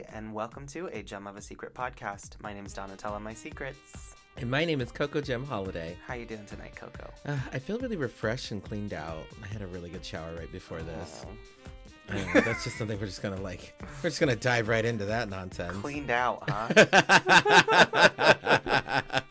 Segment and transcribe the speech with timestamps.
[0.00, 2.40] everybody, and welcome to a Gem of a Secret podcast.
[2.42, 4.14] My name is Donatella Mysecrets.
[4.36, 5.96] And my name is Coco Jem Holiday.
[6.06, 7.10] How you doing tonight, Coco?
[7.26, 9.24] Uh, I feel really refreshed and cleaned out.
[9.42, 11.24] I had a really good shower right before this.
[11.26, 11.30] Oh,
[12.16, 13.80] Uh, that's just something we're just gonna like.
[14.02, 15.76] We're just gonna dive right into that nonsense.
[15.78, 16.68] cleaned out, huh?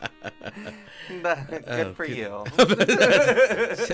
[1.10, 2.16] Good Oh, for good.
[2.16, 2.44] you.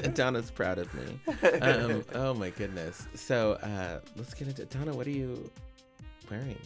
[0.14, 1.18] Donna's proud of me.
[1.60, 3.06] Um, oh my goodness.
[3.14, 4.94] So uh, let's get into Donna.
[4.94, 5.50] What are you
[6.30, 6.58] wearing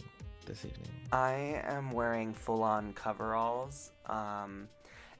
[0.45, 0.89] this evening?
[1.11, 4.67] I am wearing full-on coveralls, um,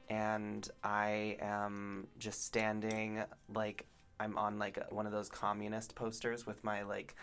[0.10, 3.86] and I am just standing like
[4.20, 7.16] I'm on like one of those communist posters with my like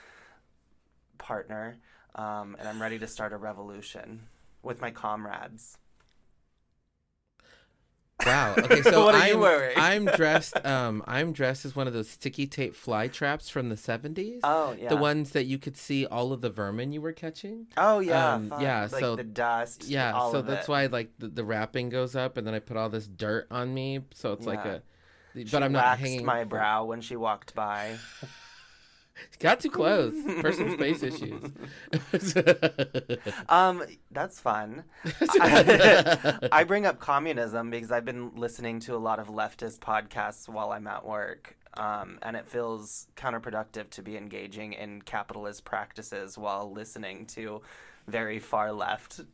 [1.19, 1.79] partner,
[2.15, 4.27] um, and I'm ready to start a revolution
[4.63, 5.79] with my comrades.
[8.27, 8.55] Wow.
[8.59, 9.75] Okay, so What are I'm, you wearing?
[9.77, 10.65] I'm dressed.
[10.67, 14.41] Um, I'm dressed as one of those sticky tape fly traps from the '70s.
[14.43, 14.89] Oh yeah.
[14.89, 17.67] The ones that you could see all of the vermin you were catching.
[17.77, 18.35] Oh yeah.
[18.35, 19.85] um, yeah, Like so- the dust.
[19.85, 20.71] Yeah, all so that's it.
[20.71, 23.73] why like the, the wrapping goes up, and then I put all this dirt on
[23.73, 24.73] me, so it's like Yeah.
[24.73, 24.81] a.
[25.37, 26.25] She But I'm not waxed hanging.
[26.25, 27.97] my brow when she walked by.
[29.39, 30.15] Got too close.
[30.41, 31.43] Personal space issues.
[33.49, 34.85] Um, that's fun.
[35.41, 40.73] I bring up communism because I've been listening to a lot of leftist podcasts while
[40.73, 41.57] I'm at work.
[41.77, 47.63] Um, and it feels counterproductive to be engaging in capitalist practices while listening to
[48.07, 49.25] very far left I,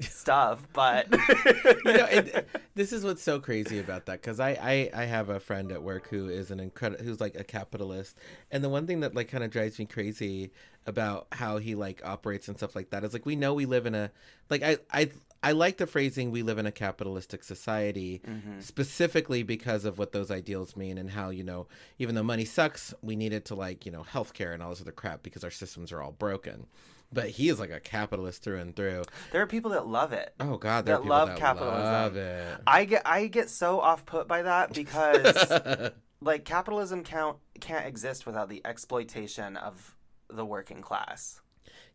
[0.00, 0.62] stuff.
[0.72, 5.04] But you know, it, this is what's so crazy about that because I, I I
[5.04, 8.16] have a friend at work who is an incredible who's like a capitalist,
[8.50, 10.50] and the one thing that like kind of drives me crazy
[10.86, 13.84] about how he like operates and stuff like that is like we know we live
[13.86, 14.10] in a
[14.48, 15.10] like I I
[15.42, 18.62] I like the phrasing we live in a capitalistic society Mhm.
[18.62, 21.66] specifically because of what those ideals mean and how you know
[21.98, 24.80] even though money sucks we need it to like you know healthcare and all this
[24.80, 26.66] other crap because our systems are all broken
[27.12, 29.02] but he is like a capitalist through and through
[29.32, 30.34] there are people that love it.
[30.40, 31.82] oh god there That love that capitalism.
[31.84, 37.36] love it I get I get so off put by that because like capitalism can't
[37.60, 39.96] can't exist without the exploitation of
[40.28, 41.40] the working class.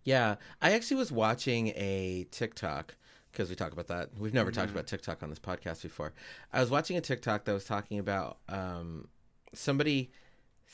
[0.04, 2.96] Yeah, I actually was watching a TikTok
[3.32, 4.10] because we talk about that.
[4.18, 6.14] We've never talked about TikTok on this podcast before.
[6.52, 9.08] I was watching a TikTok that was talking about um,
[9.54, 10.12] somebody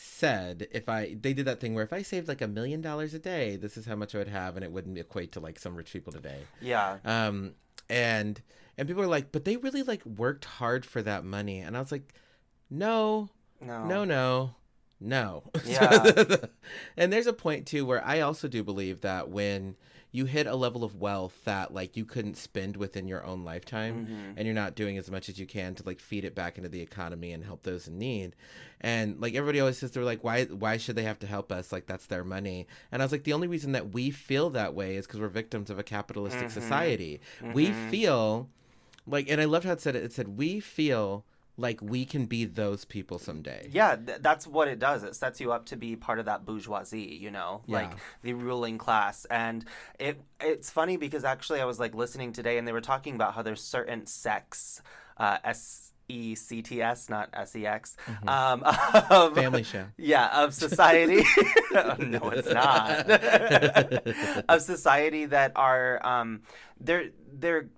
[0.02, 3.14] said if I they did that thing where if I saved like a million dollars
[3.14, 5.60] a day, this is how much I would have, and it wouldn't equate to like
[5.60, 6.40] some rich people today.
[6.62, 7.00] Yeah.
[7.04, 7.56] Um,
[7.90, 8.42] and
[8.78, 11.82] and people are like, but they really like worked hard for that money, and I
[11.82, 12.14] was like,
[12.70, 13.30] no,
[13.60, 13.86] No.
[13.86, 14.56] no, no,
[15.00, 15.44] no.
[15.66, 16.36] Yeah.
[16.98, 19.76] and there's a point too where I also do believe that when
[20.12, 24.08] you hit a level of wealth that like you couldn't spend within your own lifetime
[24.08, 24.34] Mhm.
[24.38, 26.68] and you're not doing as much as you can to like feed it back into
[26.70, 28.36] the economy and help those in need.
[28.82, 31.72] And like everybody always says they're like why why should they have to help us
[31.72, 32.66] like that's their money.
[32.92, 35.28] And I was like the only reason that we feel that way is cuz we're
[35.28, 36.52] victims of a capitalistic Mhm.
[36.52, 37.22] society.
[37.54, 37.90] We Mhm.
[37.92, 38.50] feel
[39.06, 41.24] like and I loved how it said it it said we feel
[41.60, 43.68] like we can be those people someday.
[43.72, 45.04] Yeah, th- that's what it does.
[45.04, 47.92] It sets you up to be part of that bourgeoisie, you know, like
[48.24, 49.26] the ruling class.
[49.26, 49.66] And
[50.00, 53.34] it it's funny because actually I was like listening today and they were talking about
[53.34, 54.82] how there's certain sects,
[55.18, 57.96] uh, S E C T S, not S E X,
[58.28, 59.36] um, of, Mm-hmm.
[59.36, 59.86] Family show.
[59.98, 61.24] Yeah, of society.
[61.72, 63.10] no, it's not.
[64.50, 66.42] of society that are um,
[66.80, 67.70] they're they're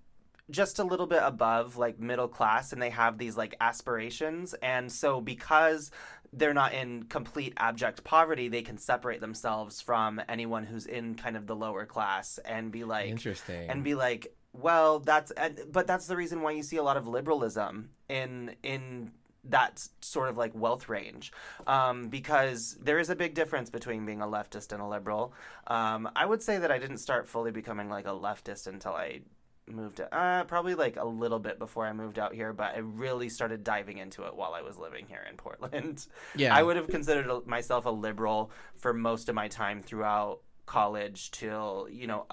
[0.51, 4.91] just a little bit above like middle class, and they have these like aspirations, and
[4.91, 5.91] so because
[6.33, 11.35] they're not in complete abject poverty, they can separate themselves from anyone who's in kind
[11.35, 13.69] of the lower class and be like Interesting.
[13.69, 16.97] and be like, well, that's and, but that's the reason why you see a lot
[16.97, 19.11] of liberalism in in
[19.43, 21.31] that sort of like wealth range,
[21.67, 25.33] um, because there is a big difference between being a leftist and a liberal.
[25.67, 29.21] Um, I would say that I didn't start fully becoming like a leftist until I
[29.67, 33.29] moved uh, probably like a little bit before I moved out here, but I really
[33.29, 36.05] started diving into it while I was living here in Portland.
[36.35, 36.55] yeah.
[36.55, 41.87] I would have considered myself a liberal for most of my time throughout college till
[41.91, 42.25] you know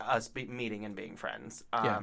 [0.00, 1.64] us be- meeting and being friends.
[1.72, 2.00] Um, Yeah.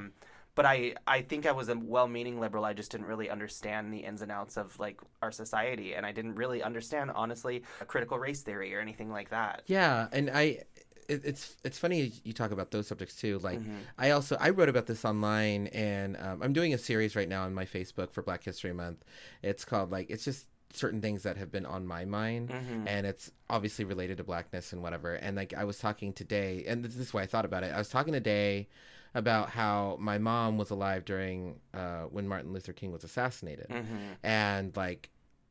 [0.54, 2.64] But I, I think I was a well-meaning liberal.
[2.64, 6.12] I just didn't really understand the ins and outs of like our society, and I
[6.12, 9.64] didn't really understand, honestly, a critical race theory or anything like that.
[9.66, 10.62] Yeah, and I,
[11.08, 13.38] it, it's it's funny you talk about those subjects too.
[13.38, 13.78] Like Mhm.
[13.98, 17.44] I also I wrote about this online, and um, I'm doing a series right now
[17.44, 19.04] on my Facebook for Black History Month.
[19.42, 22.50] It's called like it's just certain things that have been on my mind.
[22.50, 22.84] Mhm.
[22.86, 25.14] And it's obviously related to blackness and whatever.
[25.14, 27.72] And like I was talking today, and this is why I thought about it.
[27.72, 28.68] I was talking today
[29.14, 34.16] about how my mom was alive during uh, when Martin Luther King was assassinated, Mhm.
[34.22, 35.08] and like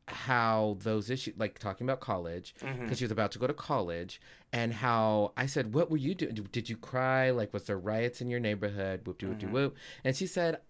[0.08, 2.98] how those issues, like talking about college, because Mhm.
[2.98, 4.22] she was about to go to college,
[4.54, 6.34] and how I said, "What were you doing?
[6.34, 7.32] Did you cry?
[7.32, 9.06] Like, was there riots in your neighborhood?
[9.06, 9.50] Whoop de whoop Mhm.
[9.52, 10.62] whoop." And she said,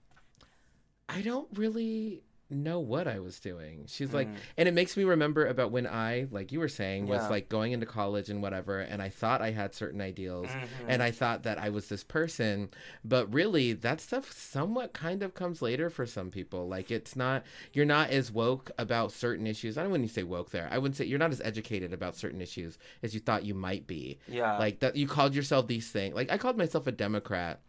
[1.10, 3.86] "I don't really." Know what I was doing.
[3.88, 4.36] She's like, Mm.
[4.58, 7.30] and it makes me remember about when I, like you were saying, was Yeah.
[7.30, 10.68] like going into college and whatever, and I thought I had certain ideals, Mhm.
[10.88, 12.70] and I thought that I was this person,
[13.04, 16.68] but really that stuff somewhat kind of comes later for some people.
[16.68, 17.44] Like it's not
[17.74, 19.78] you're not as woke about certain issues.
[19.78, 20.68] I don't want to say woke there.
[20.72, 23.88] I wouldn't say you're not as educated about certain issues as you thought you might
[23.88, 24.20] be.
[24.28, 24.58] yeah.
[24.60, 26.14] Like that you called yourself these things.
[26.16, 27.60] Like I called myself a Democrat.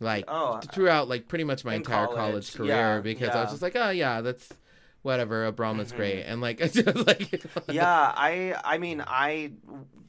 [0.00, 3.50] Like Oh, throughout like pretty much my entire college, college, career yeah, because I was
[3.50, 4.48] just like, oh yeah, that's
[5.08, 5.50] whatever.
[5.50, 5.96] Obama's Mhm.
[5.96, 6.58] great, and like
[7.10, 9.50] like yeah i i mean i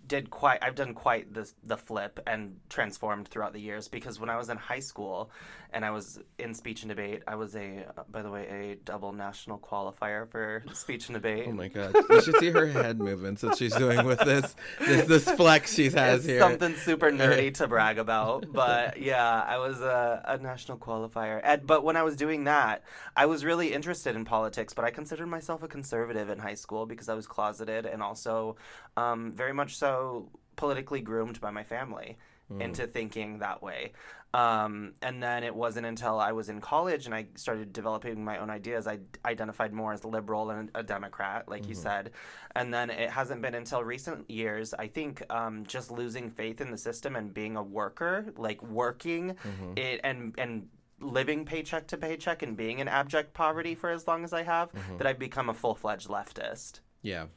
[0.07, 4.27] did quite i've done quite the the flip and transformed throughout the years because when
[4.29, 5.29] i was in high school
[5.71, 9.11] and i was in speech and debate i was a by the way a double
[9.13, 11.93] national qualifier for speech and debate Oh my god!
[12.09, 15.91] You should see her head movements that she's doing with this this, this flex she
[15.91, 16.39] has it's here.
[16.39, 21.67] something super nerdy to brag about but yeah i was a, a national qualifier and,
[21.67, 22.81] but when i was doing that
[23.15, 26.85] i was really interested in politics but i considered myself a conservative in high school
[26.85, 28.55] because i was closeted and also
[28.97, 32.17] um, very much so politically groomed by my family
[32.51, 32.61] Mm.
[32.61, 33.91] into thinking that way
[34.33, 38.39] um, and then it wasn't until i was in college and i started developing my
[38.39, 41.77] own ideas i identified more as liberal and a democrat like you Mhm.
[41.77, 42.11] said
[42.55, 46.71] and then it hasn't been until recent years i think um, just losing faith in
[46.71, 49.77] the system and being a worker like working Mhm.
[49.77, 50.69] it and and
[51.01, 54.71] living paycheck to paycheck and being in abject poverty for as long as i have
[54.73, 54.97] Mhm.
[54.97, 57.27] that i've become a full-fledged leftist Yeah,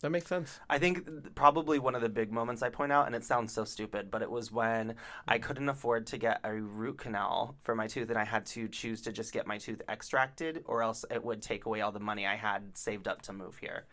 [0.00, 0.58] that makes sense.
[0.70, 3.66] I think probably one of the big moments I point out, and it sounds so
[3.66, 4.94] stupid, but it was when
[5.28, 8.66] I couldn't afford to get a root canal for my tooth, and I had to
[8.68, 12.00] choose to just get my tooth extracted, or else it would take away all the
[12.00, 13.84] money I had saved up to move here.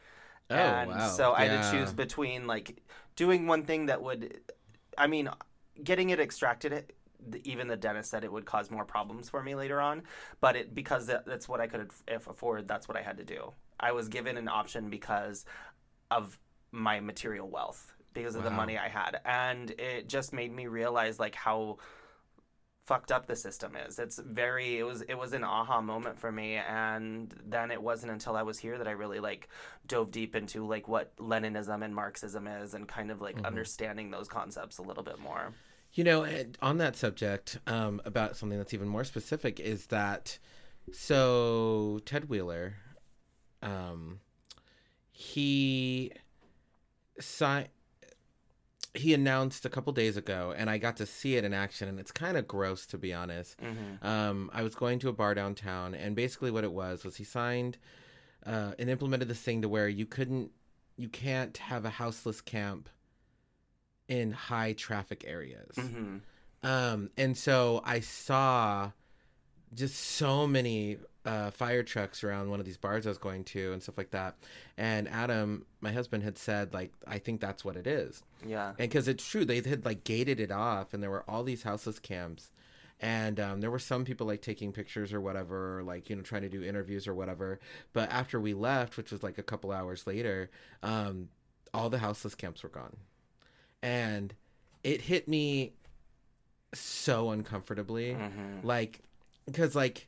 [0.50, 1.10] Oh and wow!
[1.10, 2.82] so I had to choose between like
[3.18, 4.40] doing one thing that would,
[4.98, 5.30] I mean,
[5.84, 6.94] getting it extracted.
[7.44, 10.04] Even the dentist said it would cause more problems for me later on,
[10.40, 12.68] but it because that, that's what I could if afford.
[12.68, 13.54] That's what I had to do.
[13.80, 15.46] I was given an option because
[16.10, 16.40] of
[16.72, 21.20] my material wealth, because of the money I had, and it just made me realize
[21.20, 21.78] like how
[22.86, 24.00] fucked up the system is.
[24.00, 28.14] It's very it was it was an aha moment for me and then it wasn't
[28.14, 29.50] until I was here that I really like
[29.86, 33.46] dove deep into like what Leninism and Marxism is and kind of like Mhm.
[33.46, 35.54] understanding those concepts a little bit more.
[35.98, 36.28] You know,
[36.62, 40.38] on that subject, um, about something that's even more specific is that
[40.94, 42.76] so Ted Wheeler,
[43.64, 44.20] um,
[45.12, 46.12] he
[47.20, 47.70] signed.
[48.94, 52.00] he announced a couple days ago, and I got to see it in action, and
[52.00, 53.60] it's kind of gross to be honest.
[53.60, 54.06] Mm-hmm.
[54.06, 57.24] Um, I was going to a bar downtown, and basically what it was was he
[57.24, 57.80] signed
[58.46, 60.52] uh, and implemented this thing to where you couldn't,
[60.96, 62.88] you can't have a houseless camp
[64.08, 65.76] in high traffic areas.
[65.76, 66.18] Mm-hmm.
[66.64, 68.92] Um, and so I saw
[69.74, 73.74] just so many uh, fire trucks around one of these bars I was going to
[73.74, 74.38] and stuff like that.
[74.78, 78.24] And Adam, my husband, had said like, I think that's what it is.
[78.46, 78.70] Yeah.
[78.70, 81.64] And because it's true, they had like gated it off, and there were all these
[81.64, 82.50] houseless camps,
[83.00, 86.22] and um, there were some people like taking pictures or whatever, or, like you know
[86.22, 87.60] trying to do interviews or whatever.
[87.94, 90.50] But after we left, which was like a couple hours later,
[90.82, 91.28] um,
[91.74, 92.96] all the houseless camps were gone,
[93.88, 94.34] and
[94.84, 95.74] it hit me
[96.74, 98.68] so uncomfortably, Mm-hmm.
[98.68, 99.00] like
[99.46, 100.08] because like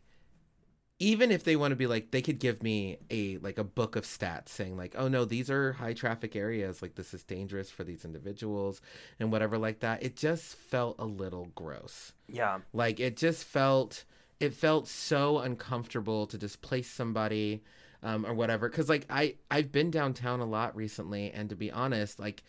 [1.01, 3.95] even if they want to be like they could give me a like a book
[3.95, 7.71] of stats saying like oh no these are high traffic areas like this is dangerous
[7.71, 8.81] for these individuals
[9.19, 12.59] and whatever like that it just felt a little gross Yeah.
[12.73, 14.03] like it just felt
[14.41, 17.63] it felt so uncomfortable to displace somebody
[18.03, 21.71] um, or whatever because like i i've been downtown a lot recently and to be
[21.71, 22.43] honest like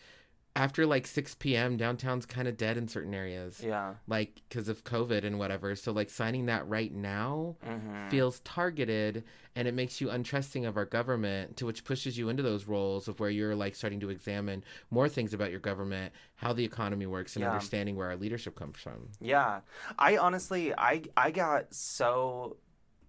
[0.55, 3.93] after like 6 p.m downtown's kind of dead in certain areas Yeah.
[4.07, 8.09] like because of covid and whatever so like signing that right now Mm-hmm.
[8.09, 9.23] feels targeted
[9.55, 13.07] and it makes you untrusting of our government to which pushes you into those roles
[13.07, 17.05] of where you're like starting to examine more things about your government how the economy
[17.05, 17.51] works and Yeah.
[17.51, 19.61] understanding where our leadership comes from Yeah.
[19.97, 22.57] I honestly I I got so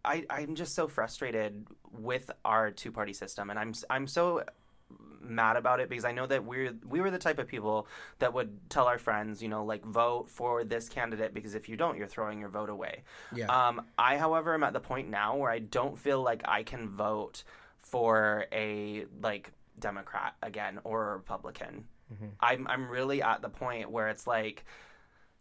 [0.04, 4.44] I I'm just so frustrated with our two-party system and I'm I'm so
[5.20, 7.86] mad about it because I know that we're we were the type of people
[8.18, 11.76] that would tell our friends, you know, like vote for this candidate because if you
[11.76, 13.04] don't, you're throwing your vote away.
[13.32, 16.62] yeah Um, I, however, am at the point now where I don't feel like I
[16.64, 17.44] can vote
[17.78, 21.86] for a like Democrat again or a Republican.
[22.12, 22.30] Mhm.
[22.40, 24.64] I'm I'm really at the point where it's like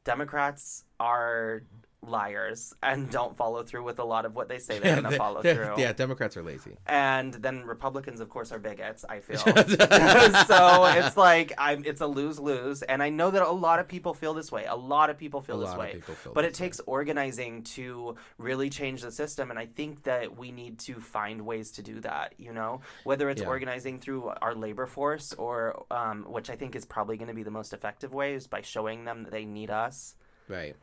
[0.04, 1.64] Democrats are
[2.04, 5.18] liars and don't follow through with a lot of what they say they're going to
[5.18, 5.76] follow the- through.
[5.78, 6.78] Yeah, Democrats are lazy.
[6.88, 9.06] And then Republicans, of course, are bigots.
[9.08, 9.38] I feel
[10.46, 10.86] so.
[10.86, 11.84] It's like I'm.
[11.86, 14.66] It's a lose lose, and I know that a lot of people feel this way.
[14.66, 16.02] A lot of people feel A this way.
[16.02, 20.38] feel but this it takes organizing to really change the system, and I think that
[20.38, 22.34] we need to find ways to do that.
[22.38, 23.48] You know, whether it's Yeah.
[23.48, 27.44] organizing through our labor force, or um, which I think is probably going to be
[27.44, 30.16] the most effective way, is by showing them that they need us.
[30.48, 30.76] Right.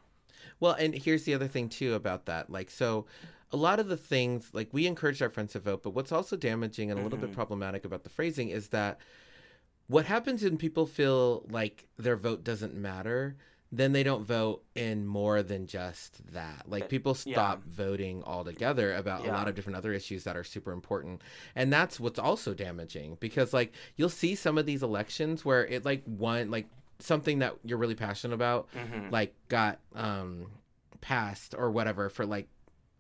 [0.61, 2.51] Well, and here's the other thing too about that.
[2.51, 3.07] Like, so
[3.53, 6.37] a lot of the things, like, we encouraged our friends to vote, but what's also
[6.37, 7.35] damaging and a little bit Mhm.
[7.35, 8.99] problematic about the phrasing is that
[9.87, 13.37] what happens when people feel like their vote doesn't matter,
[13.73, 16.65] then they don't vote in more than just that.
[16.67, 17.35] Like, people yeah.
[17.35, 21.23] stop voting altogether about a lot of different other issues that are super important.
[21.55, 25.85] And that's what's also damaging because, like, you'll see some of these elections where it,
[25.85, 26.67] like, one, like,
[27.01, 30.47] something that you're really passionate about hmm like got um
[31.01, 32.49] passed or whatever for like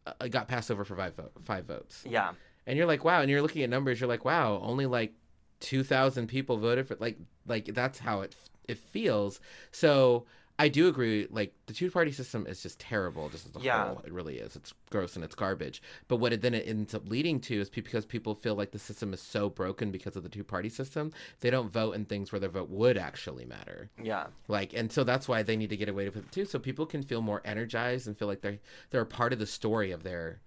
[0.07, 2.05] uh, got passed over for five vo- five votes.
[2.09, 2.33] Yeah.
[2.67, 5.12] and you're like wow and you're looking at numbers you're like wow only like
[5.61, 8.35] 2000 people voted for like like that's how it
[8.69, 9.40] it feels.
[9.73, 10.26] So
[10.59, 13.88] i do agree like the two party system is just terrible just as a Yeah.
[13.88, 16.95] whole it really is it's gross and it's garbage but what it then it ends
[16.95, 20.17] up leading to is pe- because people feel like the system is so broken because
[20.17, 23.45] of the two party system they don't vote in things where their vote would actually
[23.45, 24.27] matter Yeah.
[24.49, 26.87] like and so that's why they need to get away with it too so people
[26.87, 28.59] can feel more energized and feel like they're
[28.91, 30.41] they're a part of the story of their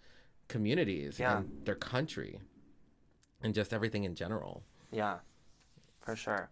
[0.48, 1.38] communities Yeah.
[1.38, 2.42] and their country
[3.42, 5.20] and just everything in general Yeah.
[6.02, 6.50] For sure.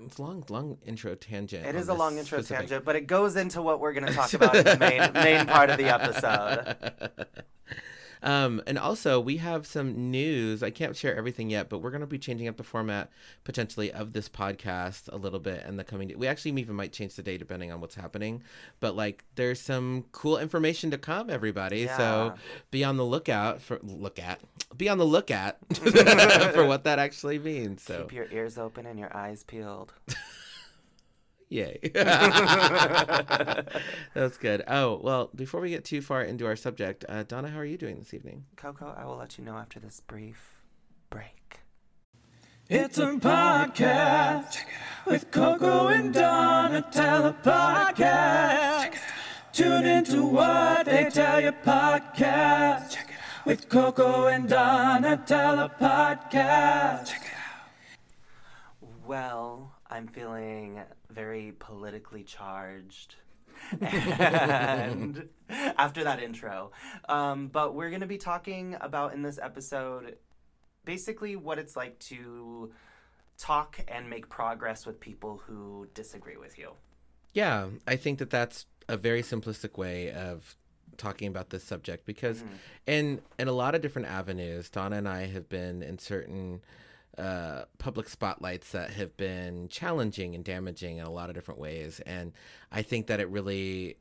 [0.00, 3.06] It's a long long intro tangent It is a long intro specific- tangent, but it
[3.06, 5.84] goes into what we're going to talk about in the main main part of the
[5.94, 6.76] episode.
[8.24, 10.62] Um, and also, we have some news.
[10.62, 13.10] I can't share everything yet, but we're going to be changing up the format
[13.44, 16.12] potentially of this podcast a little bit in the coming.
[16.16, 18.42] We actually even might change the day depending on what's happening.
[18.80, 21.86] But like, there's some cool information to come, everybody.
[21.86, 22.34] So
[22.70, 24.40] be on the lookout for look at
[24.76, 27.82] be on the lookout for what that actually means.
[27.82, 29.92] So Keep your ears open and your eyes peeled.
[31.48, 31.78] Yay.
[34.14, 34.62] That's good.
[34.66, 37.78] Oh, well, before we get too far into our subject, uh, Donna, how are you
[37.78, 38.44] doing this evening?
[38.56, 40.62] Coco, I will let you know after this brief
[41.10, 41.60] break.
[42.68, 44.56] It's a podcast
[45.06, 46.86] with Coco and Donna.
[46.90, 48.98] Tell a podcast.
[49.52, 52.96] Tune into what they tell you podcast
[53.44, 57.12] with Coco and Donna, tell a podcast.
[59.06, 63.14] Well, I'm feeling very politically charged.
[63.80, 66.72] and after that intro,
[67.08, 70.16] um, but we're going to be talking about in this episode
[70.84, 72.72] basically what it's like to
[73.38, 76.72] talk and make progress with people who disagree with you.
[77.32, 80.56] Yeah, I think that that's a very simplistic way of
[80.96, 82.48] talking about this subject because Mhm.
[82.86, 86.62] in in a lot of different avenues, Donna and I have been in certain
[87.18, 92.00] uh, public spotlights that have been challenging and damaging in a lot of different ways,
[92.06, 92.32] and
[92.72, 93.96] I think that it really.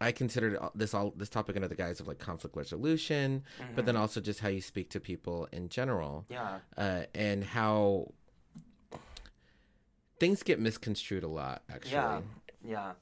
[0.00, 3.42] I considered this all this topic under the guise of like conflict resolution,
[3.74, 6.60] but then also just how you speak to people in general, Yeah.
[6.76, 8.12] uh, and how
[10.20, 11.62] things get misconstrued a lot.
[11.68, 12.20] Actually, Yeah.
[12.64, 12.92] Yeah.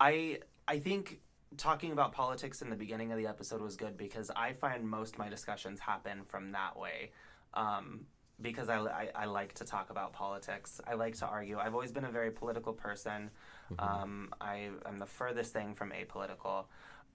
[0.00, 1.20] I I think
[1.56, 5.14] talking about politics in the beginning of the episode was good because I find most
[5.14, 7.12] of my discussions happen from that way.
[7.54, 8.06] Um,
[8.40, 10.80] because I, I, I like to talk about politics.
[10.86, 11.58] I like to argue.
[11.58, 13.30] I've always been a very political person.
[13.78, 16.66] Um, I, I'm the furthest thing from apolitical.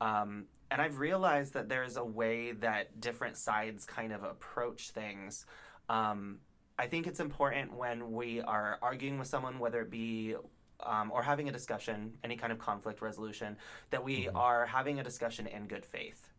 [0.01, 5.45] Um, and I've realized that there's a way that different sides kind of approach things.
[5.89, 6.39] Um,
[6.77, 10.35] I think it's important when we are arguing with someone, whether it be
[10.81, 13.57] um, or having a discussion, any kind of conflict resolution,
[13.91, 16.32] that we are having a discussion in good faith.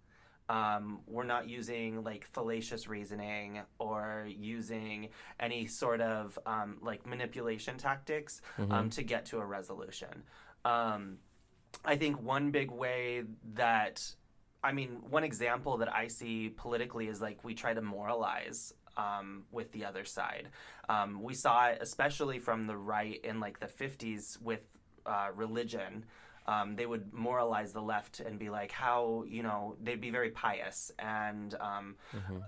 [0.48, 5.08] Um, we're not using like fallacious reasoning or using
[5.40, 10.22] any sort of um, like manipulation tactics um, to get to a resolution.
[10.64, 11.18] Um,
[11.84, 13.24] I think one big way
[13.54, 14.02] that,
[14.62, 19.44] I mean, one example that I see politically is like we try to moralize um,
[19.50, 20.48] with the other side.
[20.88, 24.60] Um, we saw it especially from the right in like the 50s with
[25.06, 26.04] uh, religion.
[26.46, 30.30] Um, they would moralize the left and be like how you know they'd be very
[30.30, 31.96] pious and um,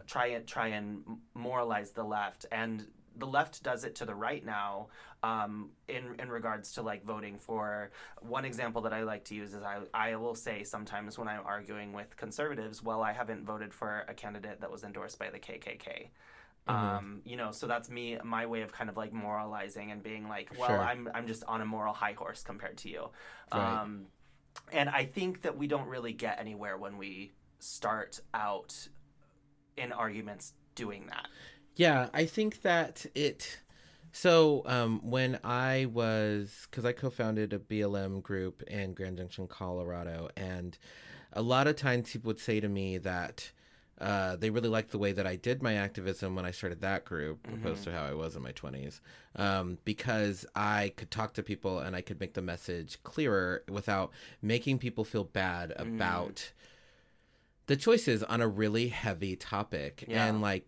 [0.06, 1.02] try and try and
[1.34, 2.46] moralize the left.
[2.52, 2.86] And
[3.18, 4.88] the left does it to the right now
[5.22, 9.54] um, in in regards to like voting for one example that I like to use
[9.54, 13.72] is I I will say sometimes when I'm arguing with conservatives well I haven't voted
[13.72, 16.08] for a candidate that was endorsed by the KKK
[16.68, 20.28] um, you know so that's me my way of kind of like moralizing and being
[20.28, 20.80] like well Sure.
[20.82, 23.10] I'm I'm just on a moral high horse compared to you
[23.52, 23.82] Right.
[23.82, 24.06] um,
[24.72, 28.88] and I think that we don't really get anywhere when we start out
[29.76, 31.26] in arguments doing that.
[31.76, 33.60] Yeah, I think that it.
[34.12, 40.30] So um, when I was, because I co-founded a BLM group in Grand Junction, Colorado,
[40.38, 40.78] and
[41.34, 43.52] a lot of times people would say to me that
[44.00, 47.04] uh, they really liked the way that I did my activism when I started that
[47.04, 49.00] group, opposed to how I was in my twenties,
[49.36, 54.10] um, because I could talk to people and I could make the message clearer without
[54.42, 56.52] making people feel bad about
[57.66, 60.04] the choices on a really heavy topic.
[60.06, 60.26] Yeah.
[60.26, 60.66] and like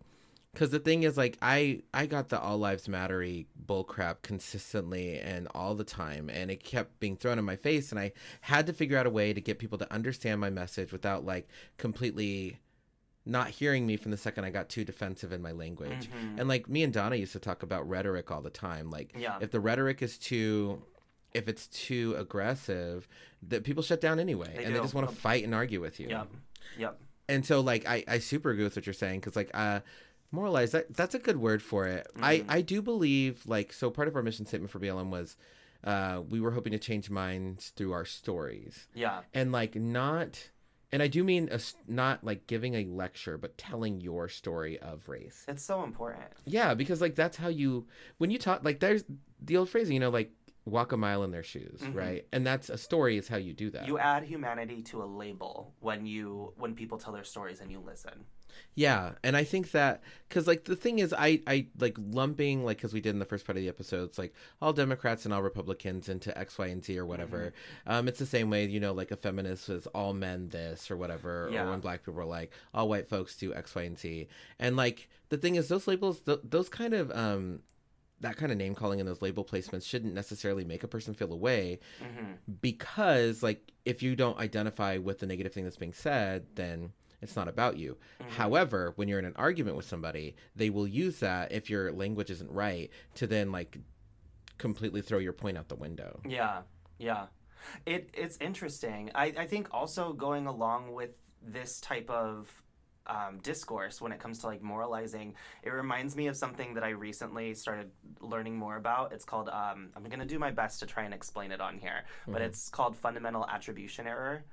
[0.55, 5.47] because the thing is like i i got the all lives mattery bullcrap consistently and
[5.55, 8.73] all the time and it kept being thrown in my face and i had to
[8.73, 12.59] figure out a way to get people to understand my message without like completely
[13.29, 16.39] not hearing me from the second i got too defensive in my language Mhm.
[16.41, 19.39] and like me and donna used to talk about rhetoric all the time like Yeah.
[19.41, 20.83] if the rhetoric is too
[21.35, 23.07] if it's too aggressive
[23.43, 26.01] that people shut down anyway They and they just want to fight and argue with
[26.01, 26.29] you Yep.
[26.79, 27.01] Yep.
[27.29, 29.81] and so like I, I super agree with what you're saying because like uh
[30.31, 32.51] moralize that that's a good word for it i Mm-hmm.
[32.51, 35.37] i do believe like so part of our mission statement for blm was
[35.85, 39.21] uh we were hoping to change minds through our stories Yeah.
[39.33, 40.49] and like not
[40.93, 45.09] and i do mean a, not like giving a lecture but telling your story of
[45.09, 46.25] race It's so important.
[46.45, 47.87] yeah because like that's how you
[48.19, 49.05] when you talk like there's
[49.43, 50.31] the old phrase you know like
[50.65, 51.95] walk a mile in their shoes Mhm.
[51.95, 55.07] right and that's a story is how you do that You add humanity to a
[55.07, 58.25] label when you when people tell their stories and you listen.
[58.75, 62.77] Yeah, and I think that because like the thing is, I I like lumping like
[62.77, 65.43] because we did in the first part of the episodes, like all Democrats and all
[65.43, 67.53] Republicans into X, Y, and Z or whatever.
[67.87, 70.97] Um, it's the same way, you know, like a feminist is all men this or
[70.97, 71.65] whatever, Yeah.
[71.65, 74.29] or when black people are like all white folks do X, Y, and Z.
[74.59, 77.61] And like the thing is, those labels, th- those kind of um.
[78.21, 81.33] That kind of name calling and those label placements shouldn't necessarily make a person feel
[81.33, 86.47] away hmm because, like, if you don't identify with the negative thing that's being said,
[86.57, 86.91] then
[87.21, 87.97] it's not about you.
[88.21, 88.33] Mm-hmm.
[88.33, 92.31] However, when you're in an argument with somebody, they will use that if your language
[92.31, 93.79] isn't right to then like
[94.59, 96.21] completely throw your point out the window.
[96.27, 96.63] Yeah,
[96.99, 97.27] yeah.
[97.87, 99.11] It it's interesting.
[99.15, 101.11] I, I think also going along with
[101.43, 102.49] this type of
[103.07, 106.91] um, discourse when it comes to like moralizing, it reminds me of something that I
[106.91, 109.13] recently started learning more about.
[109.13, 112.05] It's called um, I'm gonna do my best to try and explain it on here,
[112.27, 114.45] but it's called fundamental attribution error.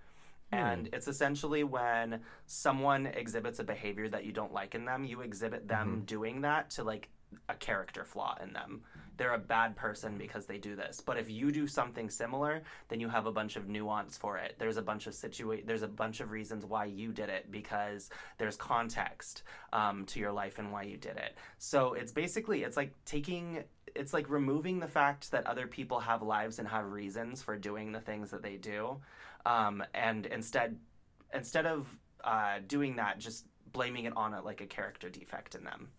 [0.55, 5.21] And it's essentially when someone exhibits a behavior that you don't like in them, you
[5.21, 7.09] exhibit them doing that to like
[7.49, 8.81] a character flaw in them.
[9.17, 11.01] They're a bad person because they do this.
[11.05, 14.55] But if you do something similar, then you have a bunch of nuance for it.
[14.59, 18.09] There's a bunch of situa- there's a bunch of reasons why you did it because
[18.37, 21.37] there's context um, to your life and why you did it.
[21.59, 23.63] So it's basically it's like taking
[23.95, 27.93] it's like removing the fact that other people have lives and have reasons for doing
[27.93, 28.97] the things that they do,
[29.45, 30.77] um, and instead
[31.33, 35.63] instead of uh, doing that, just blaming it on a, like a character defect in
[35.63, 35.89] them.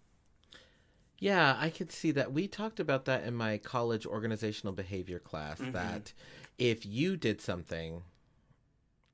[1.18, 2.32] Yeah, I could see that.
[2.32, 5.72] We talked about that in my college organizational behavior class Mhm.
[5.72, 6.12] that
[6.58, 8.02] if you did something,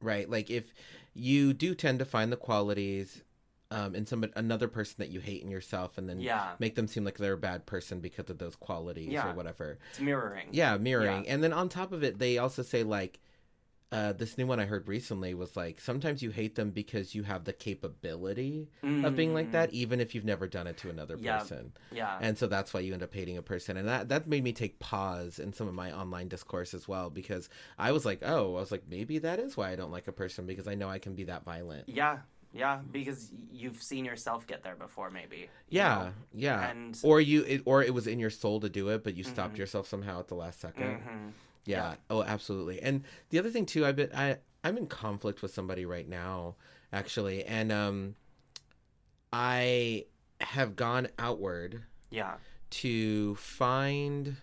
[0.01, 0.73] right, like if
[1.15, 3.23] you do tend to find the qualities
[3.71, 6.87] um, in somebody another person that you hate in yourself and then Yeah, make them
[6.87, 9.31] seem like they're a bad person because of those qualities Yeah.
[9.31, 9.79] or whatever.
[9.91, 10.49] it's mirroring.
[10.51, 11.27] Yeah, mirroring.
[11.27, 13.19] And then on top of it, they also say like
[13.93, 17.25] uh, this new one I heard recently was like sometimes you hate them because you
[17.25, 18.69] have the capability
[19.03, 21.43] of being like Mm, that, even if you've never done it to another Yeah.
[21.43, 21.73] person.
[21.91, 23.77] Yeah, And so that's why you end up hating a person.
[23.77, 27.11] And that, that made me take pause in some of my online discourse as well
[27.11, 30.09] because I was like, oh, I was like, maybe that is why I don't like
[30.09, 31.87] a person because I know I can be that violent.
[31.87, 32.19] yeah,
[32.53, 32.81] yeah.
[32.91, 35.51] Because you've seen yourself get there before, maybe.
[35.69, 36.13] Yeah, know?
[36.33, 36.71] yeah.
[36.71, 39.25] And or you, it, or it was in your soul to do it, but you
[39.25, 39.31] Mm-hmm.
[39.33, 41.33] stopped yourself somehow at the last 2nd Mhm.
[41.65, 41.77] Yeah.
[41.91, 41.95] Yeah.
[42.11, 42.81] Oh, absolutely.
[42.83, 46.57] And the other thing too, I've been I I'm in conflict with somebody right now,
[46.93, 48.15] actually, and um,
[49.33, 50.07] I
[50.41, 52.35] have gone outward yeah,
[52.71, 54.37] to find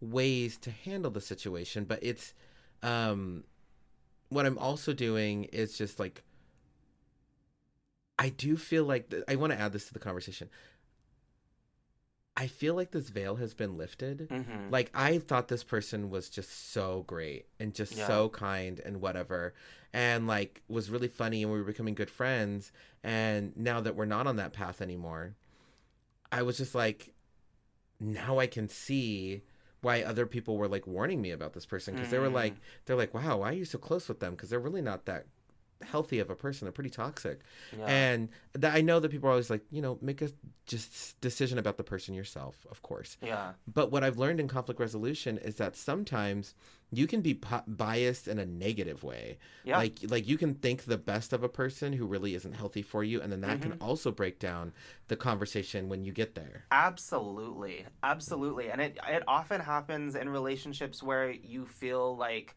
[0.00, 2.34] ways to handle the situation, but it's
[2.82, 3.44] um,
[4.28, 6.22] what I'm also doing is just like
[8.18, 10.48] I do feel like th- I want to add this to the conversation.
[12.36, 14.28] I feel like this veil has been lifted.
[14.30, 18.06] Hmm like i thought this person was just so great and just Yeah.
[18.08, 19.54] so kind and whatever.
[19.92, 22.72] And like was really funny and we were becoming good friends.
[23.04, 25.34] And now that we're not on that path anymore
[26.32, 27.14] i was just like
[28.00, 29.42] now i can see
[29.80, 31.94] why other people were like warning me about this person.
[31.94, 32.32] Because they were Mhm.
[32.34, 34.34] like they're like wow why are you so close with them?
[34.34, 35.26] Because they're really not that
[35.82, 36.66] healthy of a person.
[36.66, 37.40] They're pretty toxic.
[37.78, 37.84] Yeah.
[37.86, 40.30] And that I know that people are always like, you know, make a
[40.66, 43.16] just decision about the person yourself, of course.
[43.22, 43.52] yeah.
[43.72, 46.54] But what I've learned in conflict resolution is that sometimes
[46.92, 49.38] you can be po- biased in a negative way.
[49.64, 49.76] Yeah.
[49.78, 53.04] Like like you can think the best of a person who really isn't healthy for
[53.04, 53.70] you and then that Mm-hmm.
[53.70, 54.72] can also break down
[55.08, 56.64] the conversation when you get there.
[56.72, 62.54] Absolutely, absolutely, and it it often happens in relationships where you feel like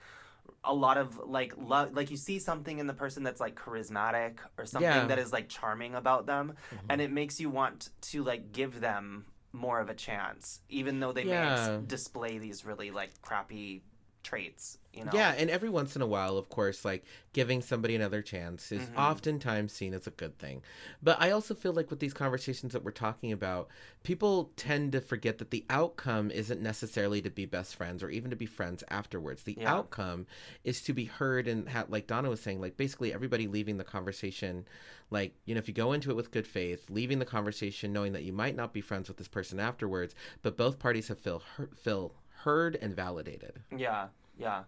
[0.63, 4.38] a lot of like love like you see something in the person that's like charismatic
[4.57, 5.07] or something Yeah.
[5.07, 6.85] that is like charming about them mm-hmm.
[6.89, 11.12] and it makes you want to like give them more of a chance even though
[11.12, 11.77] they may Yeah.
[11.77, 13.81] s- display these really like crappy
[14.23, 17.95] traits you know Yeah, and every once in a while, of course, like giving somebody
[17.95, 18.97] another chance is Mhm.
[18.97, 20.63] oftentimes seen as a good thing.
[21.01, 23.69] But I also feel like with these conversations that we're talking about,
[24.03, 28.29] people tend to forget that the outcome isn't necessarily to be best friends or even
[28.32, 29.43] to be friends afterwards.
[29.43, 29.71] The Yeah.
[29.73, 30.25] outcome
[30.63, 33.84] is to be heard and ha- like Donna was saying, like basically everybody leaving the
[33.84, 34.65] conversation,
[35.12, 38.13] like you know, if you go into it with good faith, leaving the conversation knowing
[38.13, 41.41] that you might not be friends with this person afterwards, but both parties have feel
[41.75, 43.62] feel heard and validated.
[43.75, 44.63] Yeah, yeah.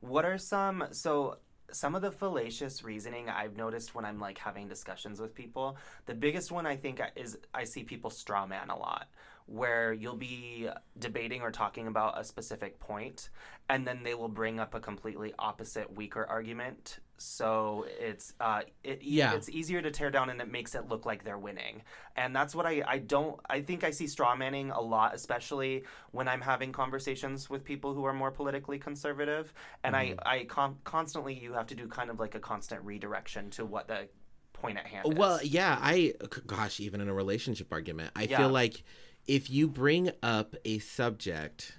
[0.00, 1.38] What are some so
[1.70, 5.76] some of the fallacious reasoning I've noticed when I'm like having discussions with people?
[6.06, 9.08] The biggest one I think is I see people straw man a lot,
[9.46, 13.30] where you'll be debating or talking about a specific point,
[13.68, 17.00] and then they will bring up a completely opposite, weaker argument.
[17.18, 19.34] So it's uh, it Yeah.
[19.34, 21.82] it's easier to tear down, and it makes it look like they're winning.
[22.16, 25.84] And that's what I I don't I think I see straw manning a lot, especially
[26.12, 29.52] when I'm having conversations with people who are more politically conservative.
[29.82, 33.50] And I I con- constantly you have to do kind of like a constant redirection
[33.50, 34.08] to what the
[34.52, 35.18] point at hand is.
[35.18, 36.14] Well, yeah, i
[36.46, 38.38] gosh, even in a relationship argument, I Yeah.
[38.38, 38.84] feel like
[39.26, 41.78] if you bring up a subject,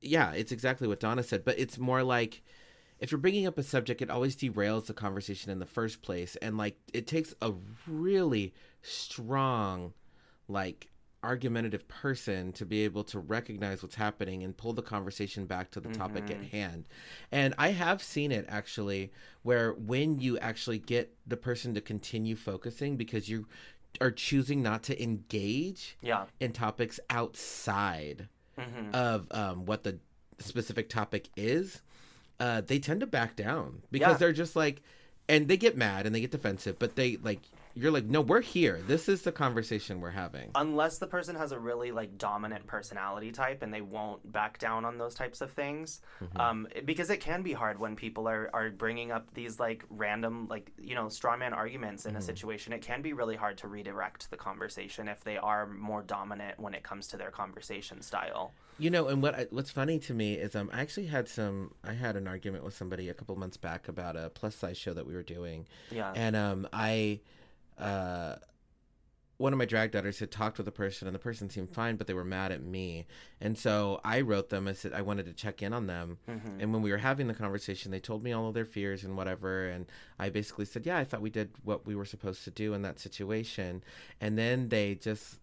[0.00, 2.42] yeah, it's exactly what Donna said, but it's more like
[2.98, 6.36] if you're bringing up a subject, it always derails the conversation in the first place,
[6.36, 7.52] and like it takes a
[7.86, 9.92] really strong,
[10.48, 10.88] like
[11.22, 15.80] argumentative person to be able to recognize what's happening and pull the conversation back to
[15.80, 16.88] the topic at hand.
[17.32, 22.36] And I have seen it actually where when you actually get the person to continue
[22.36, 23.48] focusing because you
[24.00, 26.26] are choosing not to engage yeah.
[26.40, 29.98] in topics outside hmm of um, what the
[30.38, 31.82] specific topic is,
[32.40, 34.18] uh, they tend to back down because Yeah.
[34.18, 34.82] they're just like,
[35.28, 37.40] and they get mad and they get defensive, but they like,
[37.80, 38.80] you're like, no, we're here.
[38.86, 40.50] This is the conversation we're having.
[40.54, 44.84] Unless the person has a really like dominant personality type and they won't back down
[44.84, 46.40] on those types of things, Mm-hmm.
[46.40, 50.48] um, because it can be hard when people are, are bringing up these like random
[50.48, 52.16] like you know straw man arguments Mm-hmm.
[52.16, 52.72] in a situation.
[52.72, 56.74] It can be really hard to redirect the conversation if they are more dominant when
[56.74, 58.52] it comes to their conversation style.
[58.80, 61.72] You know, and what I, what's funny to me is um, I actually had some.
[61.84, 64.94] I had an argument with somebody a couple months back about a plus size show
[64.94, 66.12] that we were doing, Yeah.
[66.14, 67.20] and um, I,
[67.78, 68.36] uh,
[69.36, 71.94] one of my drag daughters had talked with a person, and the person seemed fine,
[71.94, 73.06] but they were mad at me,
[73.40, 74.66] and so I wrote them.
[74.66, 76.60] I said I wanted to check in on them, Mhm.
[76.60, 79.16] and when we were having the conversation, they told me all of their fears and
[79.16, 79.86] whatever, and
[80.18, 82.82] I basically said, yeah, I thought we did what we were supposed to do in
[82.82, 83.84] that situation,
[84.20, 85.38] and then they just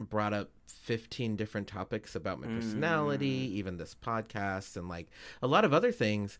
[0.00, 5.08] brought up 15 different topics about my personality, even this podcast, and like
[5.42, 6.38] a lot of other things.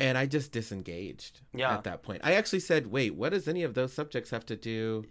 [0.00, 1.74] And I just disengaged Yeah.
[1.74, 2.22] at that point.
[2.24, 5.04] I actually said, wait, what does any of those subjects have to do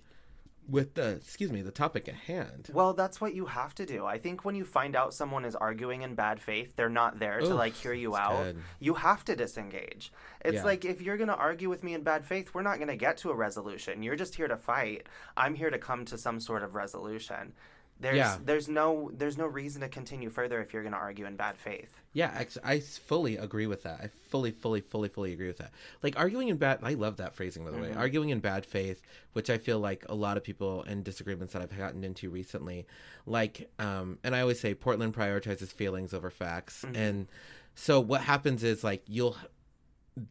[0.68, 2.70] with the, excuse me, the topic at hand?
[2.74, 4.06] Well, that's what you have to do.
[4.06, 7.40] I think when you find out someone is arguing in bad faith, they're not there
[7.40, 8.44] to like hear you out.
[8.44, 8.58] good.
[8.80, 10.12] You have to disengage.
[10.46, 10.64] It's Yeah.
[10.64, 12.96] like if you're going to argue with me in bad faith, we're not going to
[12.96, 14.04] get to a resolution.
[14.04, 15.08] You're just here to fight.
[15.38, 17.54] I'm here to come to some sort of resolution.
[18.02, 18.38] There's Yeah.
[18.44, 21.58] there's no there's no reason to continue further if you're going to argue in bad
[21.58, 21.92] faith.
[22.14, 24.00] Yeah, I, I fully agree with that.
[24.02, 25.72] I fully, fully, fully, fully agree with that.
[26.02, 27.94] Like arguing in bad, I love that phrasing by the way.
[27.94, 29.02] Arguing in bad faith,
[29.34, 32.88] which I feel like a lot of people in disagreements that I've gotten into recently,
[33.26, 37.28] like, um, and I always say Portland prioritizes feelings over facts, and
[37.76, 39.36] so what happens is like you'll.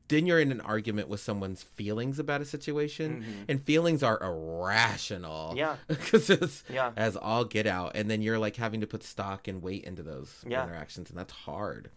[0.08, 5.54] Then you're in an argument with someone's feelings about a situation, and feelings are irrational.
[5.56, 5.76] Yeah.
[5.88, 6.92] because it's Yeah.
[6.96, 10.02] as all get out, and then you're like having to put stock and weight into
[10.02, 10.64] those Yeah.
[10.64, 11.90] interactions, and that's hard.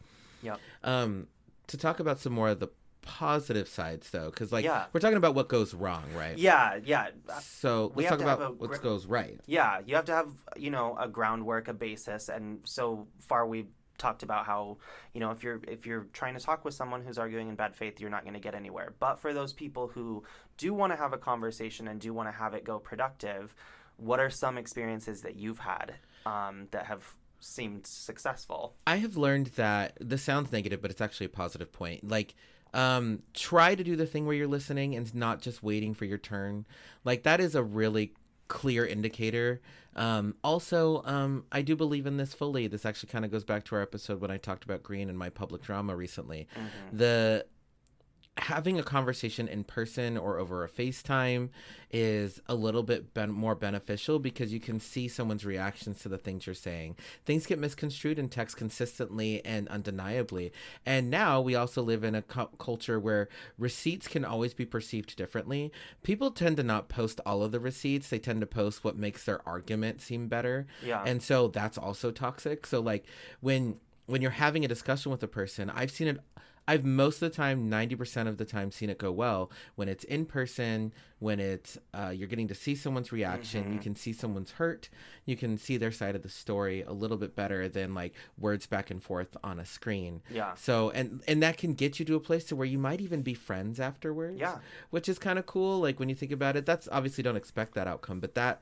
[0.44, 0.60] Yep.
[0.84, 1.28] Um,
[1.68, 2.68] to talk about some more of the
[3.04, 4.86] positive sides, though, because like Yeah.
[4.94, 6.38] we're talking about what goes wrong, right?
[6.38, 7.10] Yeah, yeah.
[7.42, 9.40] So We let's talk about a what goes right.
[9.48, 13.70] Yeah, you have to have, you know, a groundwork, a basis, and so far we've
[14.02, 14.78] talked about how,
[15.14, 17.76] you know, if you're if you're trying to talk with someone who's arguing in bad
[17.76, 18.94] faith, you're not going to get anywhere.
[19.00, 20.24] But for those people who
[20.58, 23.56] do want to have a conversation and do want to have it go productive,
[23.98, 28.76] what are some experiences that you've had um, that have seemed successful?
[28.86, 32.00] I have learned that this sounds negative, but it's actually a positive point.
[32.18, 32.36] Like
[32.74, 36.18] Um, try to do the thing where you're listening and not just waiting for your
[36.18, 36.66] turn.
[37.04, 38.14] Like that is a really
[38.52, 39.62] clear indicator.
[39.96, 42.68] Um, also, um, I do believe in this fully.
[42.68, 45.18] This actually kind of goes back to our episode when I talked about green and
[45.18, 46.48] my public drama recently.
[46.94, 47.46] The
[48.38, 51.50] having a conversation in person or over a FaceTime
[51.92, 56.18] is a little bit ben- more beneficial because you can see someone's reactions to the
[56.18, 56.96] things you're saying.
[57.26, 60.54] Things get misconstrued in text consistently and undeniably.
[60.86, 65.18] And now we also live in a cu- culture where receipts can always be perceived
[65.18, 65.72] differently.
[66.02, 69.26] People tend to not post all of the receipts, they tend to post what makes
[69.26, 70.68] their argument seem better.
[70.84, 71.04] Yeah.
[71.06, 72.66] And so that's also toxic.
[72.66, 73.06] So like
[73.42, 76.20] when when you're having a discussion with a person, I've seen it
[76.72, 80.04] I've most of the time, 90% of the time, seen it go well when it's
[80.06, 84.52] in person, when it's uh, you're getting to see someone's reaction, you can see someone's
[84.52, 84.90] hurt,
[85.26, 88.66] you can see their side of the story a little bit better than like words
[88.68, 90.22] back and forth on a screen.
[90.30, 90.54] Yeah.
[90.56, 93.22] So and and that can get you to a place to where you might even
[93.22, 94.40] be friends afterwards.
[94.40, 94.60] Yeah.
[94.92, 95.80] Which is kind of cool.
[95.80, 98.62] Like when you think about it, that's obviously don't expect that outcome, but that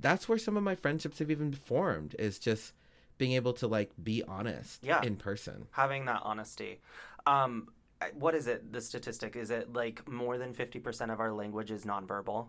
[0.00, 2.72] that's where some of my friendships have even formed is just
[3.16, 5.00] being able to like be honest Yeah.
[5.02, 5.68] in person.
[5.70, 6.80] having that honesty.
[7.26, 7.68] Um,
[8.14, 8.72] what is it?
[8.72, 12.48] The statistic is it like more than fifty percent of our language is nonverbal.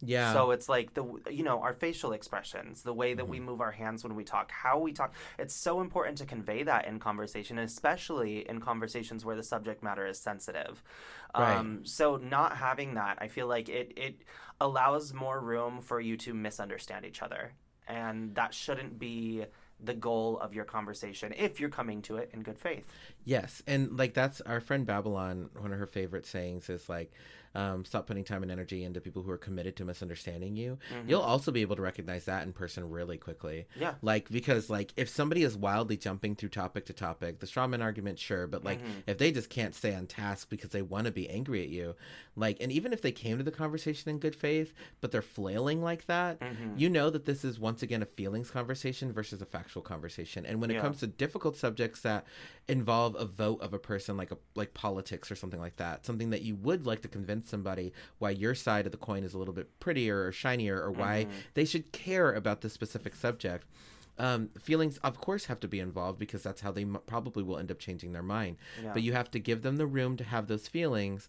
[0.00, 0.34] Yeah.
[0.34, 3.70] So it's like the you know our facial expressions, the way that we move our
[3.70, 5.14] hands when we talk, how we talk.
[5.38, 10.06] It's so important to convey that in conversation, especially in conversations where the subject matter
[10.06, 10.82] is sensitive.
[11.36, 11.56] Right.
[11.56, 14.22] Um, so not having that, I feel like it it
[14.60, 17.52] allows more room for you to misunderstand each other,
[17.88, 19.44] and that shouldn't be
[19.82, 22.84] the goal of your conversation if you're coming to it in good faith.
[23.24, 25.50] Yes, and like that's our friend Babylon.
[25.58, 27.12] One of her favorite sayings is like,
[27.56, 31.20] um, "Stop putting time and energy into people who are committed to misunderstanding you." You'll
[31.22, 33.66] also be able to recognize that in person really quickly.
[33.78, 33.94] Yeah.
[34.02, 38.18] Like because like if somebody is wildly jumping through topic to topic, the strawman argument,
[38.18, 39.00] sure, but like Mm-hmm.
[39.08, 41.94] if they just can't stay on task because they want to be angry at you,
[42.36, 45.82] like, and even if they came to the conversation in good faith, but they're flailing
[45.82, 46.76] like that, Mm-hmm.
[46.76, 50.44] you know that this is once again a feelings conversation versus a factual conversation.
[50.44, 50.82] And when it Yeah.
[50.82, 52.26] comes to difficult subjects that
[52.68, 56.30] involve a vote of a person like a like politics or something like that something
[56.30, 59.38] that you would like to convince somebody why your side of the coin is a
[59.38, 61.38] little bit prettier or shinier or why Mm-hmm.
[61.54, 63.66] they should care about this specific subject
[64.18, 67.58] um, feelings of course have to be involved because that's how they m- probably will
[67.58, 68.92] end up changing their mind Yeah.
[68.94, 71.28] but you have to give them the room to have those feelings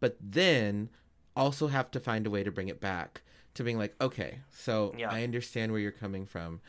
[0.00, 0.88] but then
[1.36, 3.22] also have to find a way to bring it back
[3.54, 5.10] to being like okay so Yeah.
[5.10, 6.60] i understand where you're coming from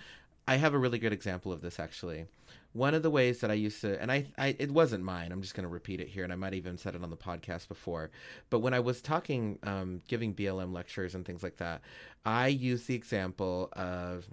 [0.47, 2.25] i have a really good example of this actually
[2.73, 5.41] one of the ways that i used to and i, I it wasn't mine i'm
[5.41, 7.67] just going to repeat it here and i might even said it on the podcast
[7.67, 8.11] before
[8.49, 11.81] but when i was talking um, giving blm lectures and things like that
[12.25, 14.25] i used the example of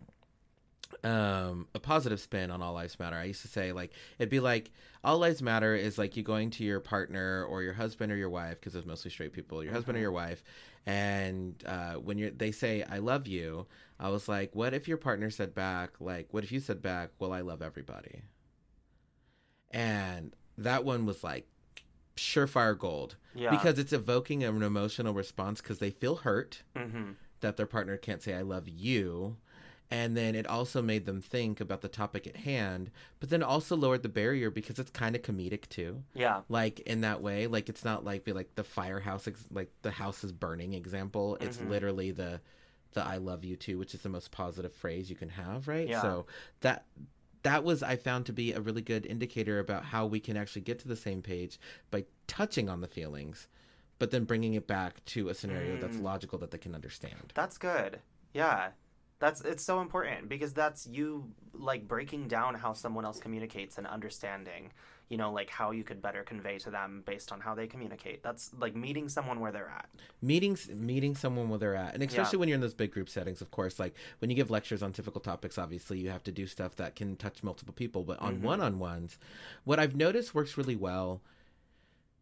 [1.04, 4.40] um a positive spin on all lives matter i used to say like it'd be
[4.40, 4.70] like
[5.04, 8.30] all lives matter is like you going to your partner or your husband or your
[8.30, 10.42] wife because it's mostly straight people your husband or your wife
[10.86, 13.66] and uh when you're they say i love you
[14.00, 17.10] i was like what if your partner said back like what if you said back
[17.18, 18.22] well i love everybody
[19.70, 21.46] and that one was like
[22.16, 23.50] surefire gold Yeah.
[23.50, 27.12] because it's evoking an emotional response because they feel hurt Mm-hmm.
[27.40, 29.36] that their partner can't say I love you.
[29.90, 33.74] And then it also made them think about the topic at hand, but then also
[33.74, 36.02] lowered the barrier because it's kind of comedic too.
[36.14, 36.42] Yeah.
[36.50, 39.90] Like in that way, like it's not like be like the firehouse, ex- like the
[39.90, 41.38] house is burning example.
[41.40, 41.68] It's Mhm.
[41.70, 42.40] literally the
[42.94, 45.88] the I love you too, which is the most positive phrase you can have, right?
[45.88, 46.00] Yeah.
[46.02, 46.26] So
[46.60, 46.84] that
[47.42, 50.62] that was I found to be a really good indicator about how we can actually
[50.62, 51.58] get to the same page
[51.90, 53.46] by touching on the feelings,
[53.98, 56.02] but then bringing it back to a scenario that's Mm.
[56.02, 57.32] logical that they can understand.
[57.34, 58.00] That's good.
[58.34, 58.72] Yeah.
[59.20, 63.86] That's it's so important because that's you like breaking down how someone else communicates and
[63.86, 64.70] understanding,
[65.08, 68.22] you know, like how you could better convey to them based on how they communicate.
[68.22, 69.88] That's like meeting someone where they're at.
[70.22, 73.40] meetings meeting someone where they're at and especially when you're in those big group settings
[73.40, 76.46] of course like when you give lectures on difficult topics obviously you have to do
[76.46, 78.42] stuff that can touch multiple people but on Mhm.
[78.42, 79.16] one-on-ones
[79.64, 81.20] what i've noticed works really well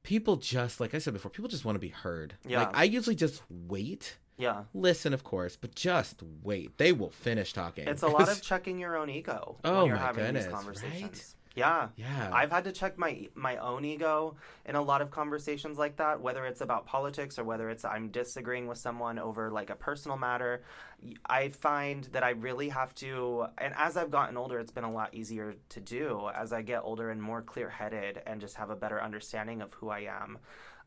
[0.02, 2.61] people just like i said before people just want to be heard Yeah.
[2.61, 4.64] like i usually just wait Yeah.
[4.75, 8.79] listen of course but just wait they will finish talking It's a lot of checking
[8.79, 10.59] your own ego Oh when you're my having goodness, these right?
[10.59, 11.37] conversations.
[11.55, 11.88] Yeah.
[11.96, 15.96] yeah I've had to check my my own ego in a lot of conversations like
[15.96, 19.75] that, whether it's about politics or whether it's I'm disagreeing with someone over like a
[19.75, 20.62] personal matter.
[21.25, 24.92] I find that I really have to, and as I've gotten older, it's been a
[24.92, 26.29] lot easier to do.
[26.35, 29.88] As I get older and more clear-headed and just have a better understanding of who
[29.88, 30.38] I am,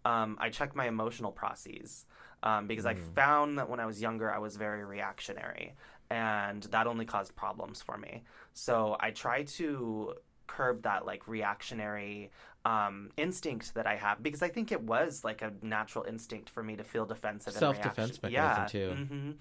[0.05, 2.05] um, I check my emotional processes
[2.43, 5.75] um, because I found that when I was younger, I was very reactionary,
[6.09, 8.23] and that only caused problems for me.
[8.53, 10.15] So I try to
[10.47, 12.31] curb that like reactionary
[12.65, 16.61] um, instinct that I have because I think it was like a natural instinct for
[16.61, 17.53] me to feel defensive.
[17.53, 18.65] and Self-defense mechanism, yeah.
[18.65, 18.89] too.
[19.05, 19.31] hmm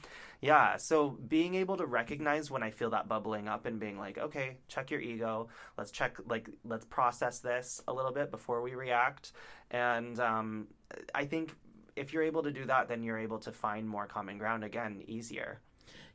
[0.41, 0.77] Yeah.
[0.77, 4.59] So being able to recognize when I feel that bubbling up and being like, okay,
[4.69, 5.49] check your ego.
[5.77, 9.33] Let's check, like, let's process this a little bit before we react.
[9.71, 10.69] And um,
[11.15, 11.57] I think
[11.99, 15.03] if you're able to do that, then you're able to find more common ground again
[15.07, 15.61] easier.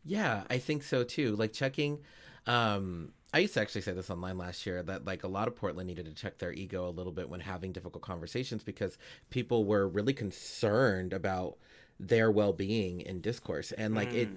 [0.03, 1.35] Yeah, I think so too.
[1.35, 1.99] Like checking
[2.45, 5.55] um I used to actually say this online last year that like a lot of
[5.55, 8.97] Portland needed to check their ego a little bit when having difficult conversations because
[9.31, 11.57] people were really concerned about
[11.99, 14.29] their well-being in discourse and like it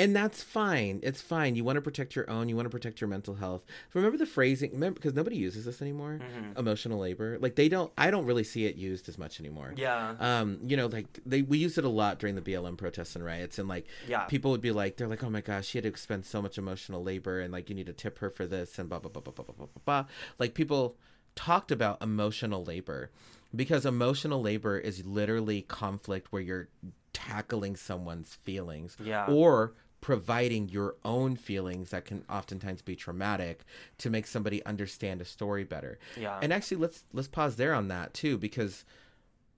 [0.00, 1.00] and that's fine.
[1.02, 1.54] It's fine.
[1.56, 2.48] You want to protect your own.
[2.48, 3.62] You want to protect your mental health.
[3.94, 6.18] Remember the phrasing, remember, because nobody uses this anymore.
[6.56, 7.92] Emotional labor, like they don't.
[7.98, 9.74] I don't really see it used as much anymore.
[9.76, 10.14] Yeah.
[10.18, 13.24] Um, you know, like they we used it a lot during the BLM protests and
[13.24, 14.24] riots, and like Yeah.
[14.24, 16.58] people would be like, they're like, oh my gosh, she had to expend so much
[16.58, 19.22] emotional labor, and like you need to tip her for this, and blah blah blah
[19.22, 20.02] blah blah blah blah blah.
[20.02, 20.10] blah.
[20.38, 20.96] Like people
[21.36, 23.10] talked about emotional labor
[23.54, 26.68] because emotional labor is literally conflict where you're
[27.12, 29.26] tackling someone's feelings Yeah.
[29.26, 33.64] or providing your own feelings that can oftentimes be traumatic
[33.98, 35.98] to make somebody understand a story better.
[36.16, 36.38] Yeah.
[36.42, 38.84] And actually let's let's pause there on that too because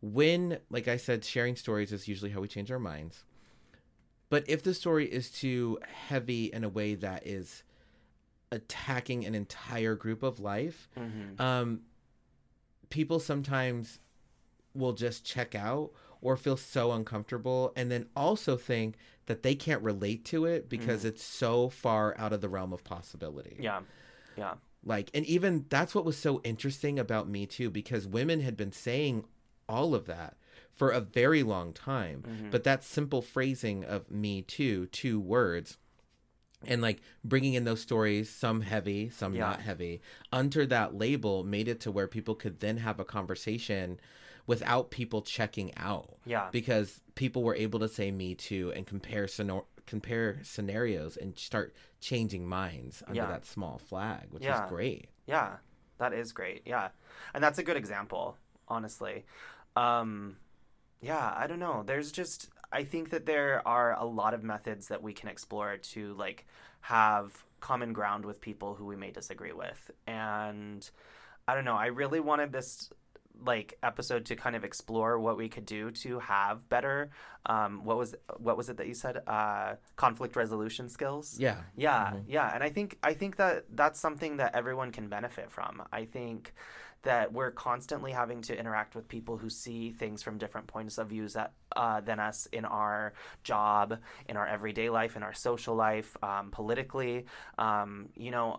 [0.00, 3.24] when like I said sharing stories is usually how we change our minds.
[4.30, 5.78] But if the story is too
[6.08, 7.62] heavy in a way that is
[8.50, 11.40] attacking an entire group of life, Mhm.
[11.40, 11.82] um,
[12.90, 14.00] people sometimes
[14.74, 19.82] will just check out or feel so uncomfortable and then also think that they can't
[19.82, 21.08] relate to it because mm-hmm.
[21.08, 23.56] it's so far out of the realm of possibility.
[23.60, 23.80] Yeah.
[24.36, 24.54] Yeah.
[24.84, 28.72] Like, and even that's what was so interesting about Me Too because women had been
[28.72, 29.24] saying
[29.68, 30.36] all of that
[30.72, 32.24] for a very long time.
[32.26, 32.50] Mm-hmm.
[32.50, 35.78] But that simple phrasing of Me Too, two words,
[36.66, 39.40] and like bringing in those stories, some heavy, some Yeah.
[39.40, 40.00] not heavy,
[40.32, 44.00] under that label made it to where people could then have a conversation
[44.46, 46.16] without people checking out.
[46.24, 46.48] Yeah.
[46.50, 51.74] Because people were able to say Me Too and compare sceno- compare scenarios and start
[52.00, 53.26] changing minds under Yeah.
[53.28, 54.64] that small flag, which Yeah.
[54.64, 55.08] is great.
[55.26, 55.56] Yeah,
[55.98, 56.62] that is great.
[56.66, 56.88] Yeah,
[57.34, 58.36] and that's a good example,
[58.68, 59.24] honestly.
[59.76, 60.36] Um,
[61.00, 61.82] yeah, I don't know.
[61.84, 65.76] There's just I think that there are a lot of methods that we can explore
[65.76, 66.46] to like
[66.80, 70.88] have common ground with people who we may disagree with, and
[71.46, 71.76] I don't know.
[71.76, 72.90] I really wanted this
[73.44, 77.10] like episode to kind of explore what we could do to have better
[77.46, 81.56] um what was what was it that you said uh conflict resolution skills Yeah.
[81.76, 85.82] yeah, yeah, and I think I think that that's something that everyone can benefit from.
[85.92, 86.52] I think
[87.02, 91.08] that we're constantly having to interact with people who see things from different points of
[91.08, 95.74] views that, uh, than us in our job, in our everyday life, in our social
[95.74, 97.26] life, um, politically.
[97.58, 98.56] Um, you know,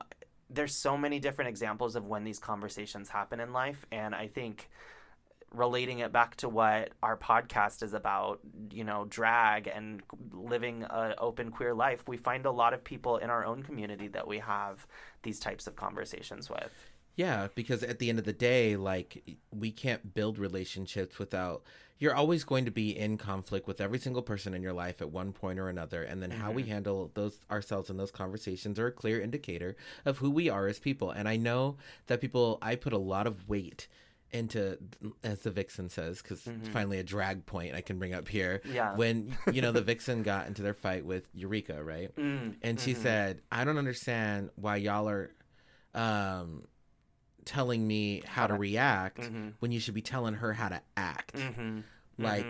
[0.50, 4.70] there's so many different examples of when these conversations happen in life, and I think
[5.54, 8.40] relating it back to what our podcast is about,
[8.72, 10.02] you know, drag and
[10.32, 14.08] living an open queer life, we find a lot of people in our own community
[14.08, 14.88] that we have
[15.22, 16.93] these types of conversations with.
[17.16, 21.64] Yeah, because at the end of the day, like we can't build relationships without
[22.00, 25.12] you're always going to be in conflict with every single person in your life at
[25.12, 28.88] one point or another, and then how we handle those ourselves in those conversations are
[28.88, 31.12] a clear indicator of who we are as people.
[31.12, 33.88] And I know that people I put a lot of weight
[34.32, 34.80] into
[35.24, 38.62] as the Vixen says because it's finally a drag point I can bring up here.
[38.70, 38.96] Yeah.
[38.96, 42.14] When you know the Vixen got into their fight with Eureka, right?
[42.16, 45.32] Mm, and she said, "I don't understand why y'all are
[45.94, 46.64] um,
[47.46, 49.30] telling me how to react
[49.60, 51.80] when you should be telling her how to act." mm-hmm,
[52.18, 52.46] Like,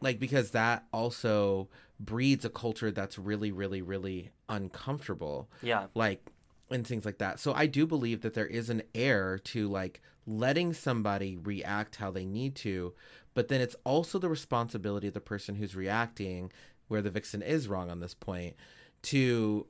[0.00, 1.68] like because that also
[2.00, 5.48] breeds a culture that's really, really, really uncomfortable.
[5.62, 5.86] Yeah.
[5.94, 6.30] Like,
[6.70, 7.38] and things like that.
[7.40, 12.10] So I do believe that there is an air to like letting somebody react how
[12.10, 12.94] they need to,
[13.34, 16.50] but then it's also the responsibility of the person who's reacting,
[16.88, 18.56] where the Vixen is wrong on this point,
[19.02, 19.66] to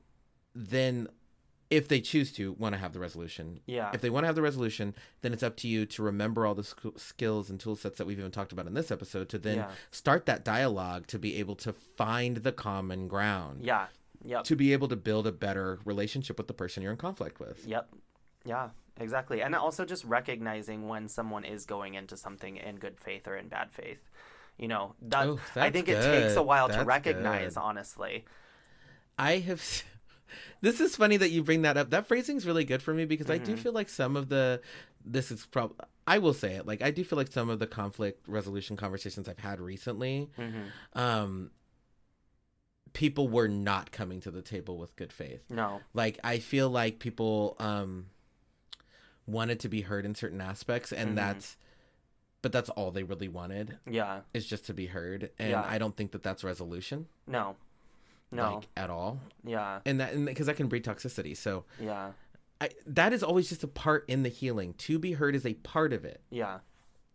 [0.54, 1.08] then,
[1.75, 3.60] if they choose to, want to have the resolution.
[3.66, 3.90] Yeah.
[3.92, 6.54] If they want to have the resolution, then it's up to you to remember all
[6.54, 9.38] the sk- skills and tool sets that we've even talked about in this episode to
[9.38, 9.70] then Yeah.
[9.90, 13.87] start that dialogue to be able to find the common ground Yeah.
[14.25, 14.44] Yep.
[14.44, 17.66] to be able to build a better relationship with the person you're in conflict with.
[17.66, 17.88] Yep.
[18.46, 19.42] Yeah, exactly.
[19.42, 23.48] And also just recognizing when someone is going into something in good faith or in
[23.48, 23.98] bad faith.
[24.56, 26.46] You know, that Oh, I that's think it takes a good.
[26.46, 27.60] while to recognize, good.
[27.60, 28.25] honestly.
[29.18, 29.60] I have.
[30.60, 31.90] This is funny that you bring that up.
[31.90, 33.44] That phrasing's really good for me because I Mm-hmm.
[33.54, 34.60] do feel like some of the.
[35.04, 35.76] This is probably.
[36.06, 36.66] I will say it.
[36.66, 40.98] Like I do feel like some of the conflict resolution conversations I've had recently, Mm-hmm.
[40.98, 41.50] um,
[42.92, 45.42] people were not coming to the table with good faith.
[45.50, 45.80] No.
[45.94, 48.06] Like I feel like people um
[49.26, 51.16] wanted to be heard in certain aspects and Mhm.
[51.16, 51.56] that's
[52.42, 54.20] but that's all they really wanted Yeah.
[54.35, 55.64] is just to be heard and Yeah.
[55.66, 57.56] i don't think that that's resolution No.
[58.35, 58.54] No.
[58.56, 59.80] like at all yeah.
[59.87, 62.12] and that because that can breed toxicity so Yeah.
[62.60, 65.54] I, that is always just a part in the healing to be heard is a
[65.54, 66.58] part of it Yeah.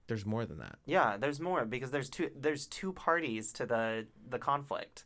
[0.08, 4.08] there's more than that Yeah, there's more because there's two there's two parties to the
[4.30, 5.06] the conflict.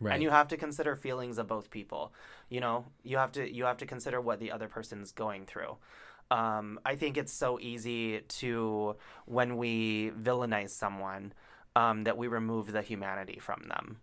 [0.00, 2.12] right And you have to consider feelings of both people.
[2.50, 5.76] You know, you have to you have to consider what the other person's going through.
[6.30, 8.96] Um, I think it's so easy to
[9.26, 11.32] when we villainize someone
[11.76, 13.98] um, that we remove the humanity from them,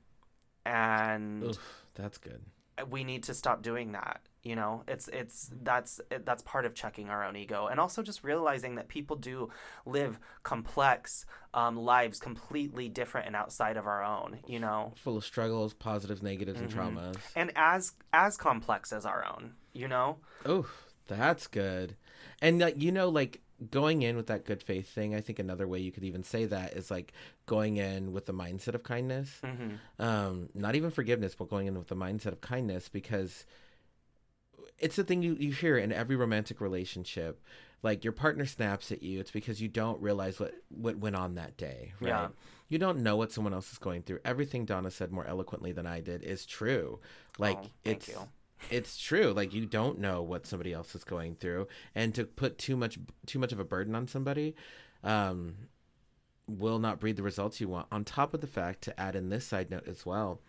[0.66, 2.41] and Oof, that's good.
[2.89, 4.84] we need to stop doing that you know?
[4.88, 8.74] It's it's that's it, that's part of checking our own ego and also just realizing
[8.76, 9.49] that people do
[9.86, 14.93] live complex um, lives completely different and outside of our own you know?
[14.97, 16.64] full of struggles positives negatives Mhm.
[16.64, 17.18] and traumas.
[17.36, 20.18] And as as complex as our own you know?
[20.45, 20.66] Oh,
[21.07, 21.95] that's good.
[22.41, 25.68] And like you know, like going in with that good faith thing, I think another
[25.68, 27.14] way you could even say that is like
[27.45, 29.39] going in with the mindset of kindness.
[29.43, 30.03] mm-hmm.
[30.03, 33.45] Um, not even forgiveness, but going in with the mindset of kindness because
[34.80, 37.43] it's the thing you, you hear in every romantic relationship.
[37.84, 41.36] Like your partner snaps at you, it's because you don't realize what, what went on
[41.36, 42.09] that day, right?
[42.09, 42.28] Yeah.
[42.70, 44.20] You don't know what someone else is going through.
[44.24, 46.99] Everything Donna said more eloquently than I did is true.
[47.38, 48.28] Like Oh, thank it's you.
[48.70, 52.57] It's true like you don't know what somebody else is going through and to put
[52.57, 54.55] too much too much of a burden on somebody
[55.03, 55.55] um
[56.47, 57.88] will not breed the results you want.
[57.91, 60.41] On top of the fact to add in this side note as well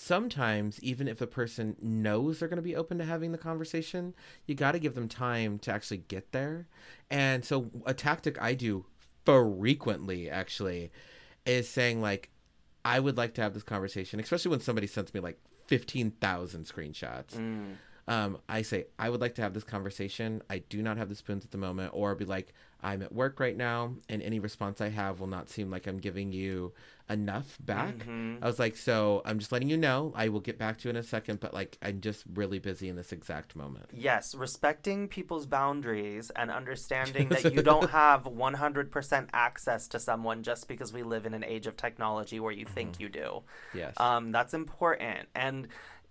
[0.00, 4.14] sometimes even if a person knows they're going to be open to having the conversation
[4.46, 6.68] you got to give them time to actually get there.
[7.10, 8.86] And so a tactic i do
[9.24, 10.90] frequently actually
[11.44, 12.30] is saying like
[12.84, 15.38] i would like to have this conversation especially when somebody sends me like
[15.68, 17.36] 15,000 screenshots.
[17.36, 17.74] Mm,
[18.08, 20.42] um, I say, I would like to have this conversation.
[20.48, 21.92] I do not have the spoons at the moment.
[21.94, 25.48] Or be like, I'm at work right now, and any response I have will not
[25.48, 26.72] seem like I'm giving you
[27.10, 27.96] enough back.
[27.96, 28.38] mhm.
[28.40, 30.12] I was like, so I'm just letting you know.
[30.14, 32.88] I will get back to you in a second, but like, I'm just really busy
[32.88, 33.86] in this exact moment.
[33.92, 40.68] Yes, respecting people's boundaries and understanding that you don't have 100% access to someone just
[40.68, 43.42] because we live in an age of technology where you think you do.
[43.74, 43.94] Yes.
[43.96, 45.28] Um, that's important.
[45.34, 45.68] And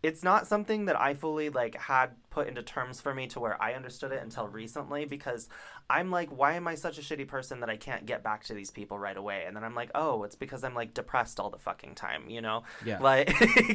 [0.07, 3.61] it's not something that I fully like had put into terms for me to where
[3.61, 5.49] I understood it until recently because
[5.89, 8.53] I'm like, why am I such a shitty person that I can't get back to
[8.53, 9.43] these people right away?
[9.45, 12.41] And then I'm like, oh, it's because I'm like depressed all the fucking time, you
[12.41, 12.63] know?
[12.85, 12.99] Yeah.
[13.07, 13.29] Like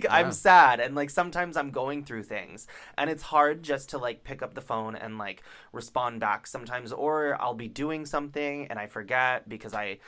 [0.04, 0.14] Yeah.
[0.14, 2.66] I'm sad and like sometimes I'm going through things
[2.96, 6.92] and it's hard just to like pick up the phone and like respond back sometimes
[6.92, 9.98] or I'll be doing something and I forget because I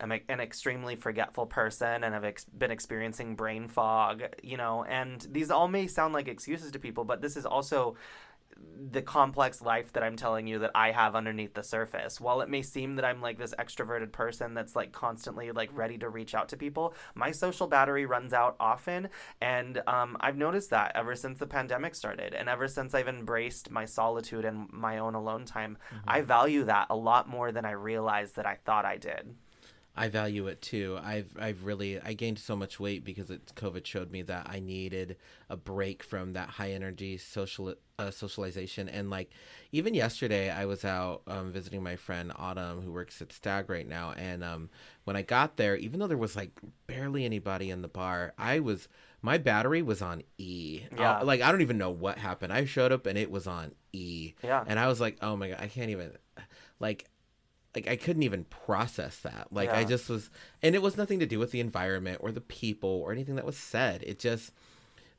[0.00, 5.26] am an extremely forgetful person and have ex- been experiencing brain fog, you know, and
[5.30, 7.96] these all may sound like excuses to people, but this is also
[8.90, 12.20] the complex life that I'm telling you that I have underneath the surface.
[12.20, 15.98] While it may seem that I'm like this extroverted person that's like constantly like ready
[15.98, 19.08] to reach out to people, my social battery runs out often,
[19.40, 23.70] and um, I've noticed that ever since the pandemic started, and ever since I've embraced
[23.70, 27.72] my solitude and my own alone time, I value that a lot more than I
[27.72, 29.34] realized that I thought I did.
[29.98, 30.98] I value it too.
[31.02, 34.60] I've I've really I gained so much weight because it, COVID showed me that I
[34.60, 35.16] needed
[35.50, 38.88] a break from that high energy social uh, socialization.
[38.88, 39.30] And like
[39.72, 43.86] even yesterday, I was out um, visiting my friend Autumn, who works at Stag right
[43.86, 44.12] now.
[44.16, 44.70] And um,
[45.04, 46.52] when I got there, even though there was like
[46.86, 48.88] barely anybody in the bar, I was
[49.20, 50.82] my battery was on E.
[50.96, 51.18] Yeah.
[51.18, 52.52] Uh, like I don't even know what happened.
[52.52, 54.34] I showed up and it was on E.
[54.44, 54.62] Yeah.
[54.66, 56.12] And I was like, oh my god, I can't even
[56.78, 57.06] like
[57.74, 59.48] like I couldn't even process that.
[59.50, 60.30] Like I just was
[60.62, 63.44] and it was nothing to do with the environment or the people or anything that
[63.44, 64.02] was said.
[64.02, 64.52] It just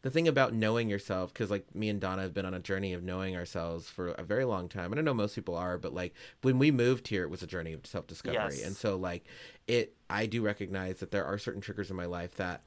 [0.01, 2.93] the thing about knowing yourself because like me and Donna have been on a journey
[2.93, 4.91] of knowing ourselves for a very long time.
[4.91, 7.47] And I know most people are, but like when we moved here it was a
[7.47, 8.55] journey of self-discovery.
[8.55, 8.65] Yes.
[8.65, 9.25] And so like
[9.67, 12.63] it I do recognize that there are certain triggers in my life that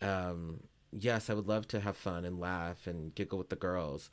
[0.00, 0.60] um
[0.90, 4.10] yes, I would love to have fun and laugh and giggle with the girls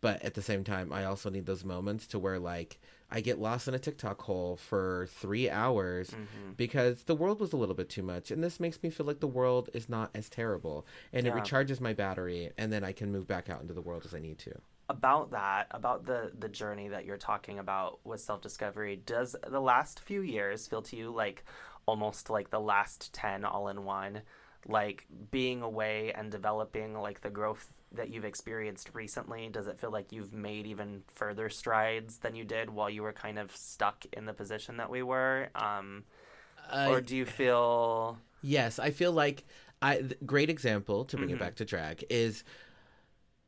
[0.00, 2.78] but at the same time i also need those moments to where like
[3.10, 6.52] i get lost in a tiktok hole for three hours Mm-hmm.
[6.56, 9.20] because the world was a little bit too much and this makes me feel like
[9.20, 13.10] the world is not as terrible and it recharges my battery and then i can
[13.12, 14.52] move back out into the world as i need to.
[14.90, 20.00] About that about the the journey that you're talking about with self-discovery does the last
[20.00, 21.44] few years feel to you like
[21.86, 24.20] almost like the last 10 all in one?
[24.66, 29.90] Like being away and developing like the growth that you've experienced recently does it feel
[29.90, 34.04] like you've made even further strides than you did while you were kind of stuck
[34.12, 36.04] in the position that we were um
[36.86, 39.44] or do you feel Yes, I feel like
[39.80, 41.34] I great example to bring Mhm.
[41.34, 42.44] it back to drag is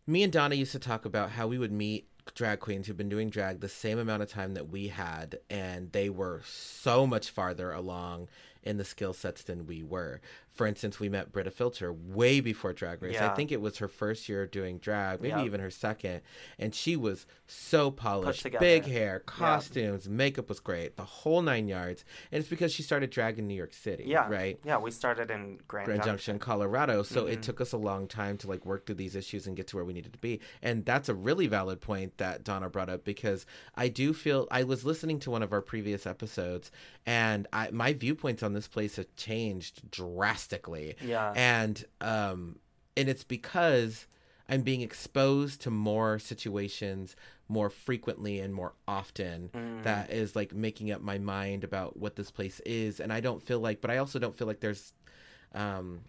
[0.07, 3.09] me and Donna used to talk about how we would meet drag queens who've been
[3.09, 7.30] doing drag the same amount of time that we had, and they were so much
[7.30, 8.28] farther along
[8.62, 10.20] in the skill sets than we were.
[10.57, 13.14] For instance, we met Brita Filter way before Drag Race.
[13.14, 13.30] Yeah.
[13.30, 15.44] I think it was her first year doing drag, maybe Yeah.
[15.44, 16.22] even her second,
[16.59, 22.07] and she was so polished, big hair, costumes, makeup was great, the whole nine yards.
[22.32, 24.28] And it's because she started drag in New York City, Yeah.
[24.30, 24.59] right?
[24.64, 27.02] Yeah, we started in Grand, Grand Junction, Colorado.
[27.02, 27.32] So Mm-hmm.
[27.34, 29.76] it took us a long time to like work through these issues and get to
[29.76, 30.40] where we needed to be.
[30.62, 33.44] And that's a really valid point that Donna brought up because
[33.74, 36.70] I do feel I was listening to one of our previous episodes
[37.04, 40.45] and I my viewpoints on this place have changed drastically.
[41.01, 41.32] Yeah.
[41.34, 42.59] And um
[42.97, 44.07] and it's because
[44.49, 47.16] I'm being exposed to more situations
[47.49, 49.82] more frequently and more often Mm.
[49.84, 53.42] that is like making up my mind about what this place is and I don't
[53.42, 54.92] feel like but I also don't feel like there's
[55.55, 56.01] um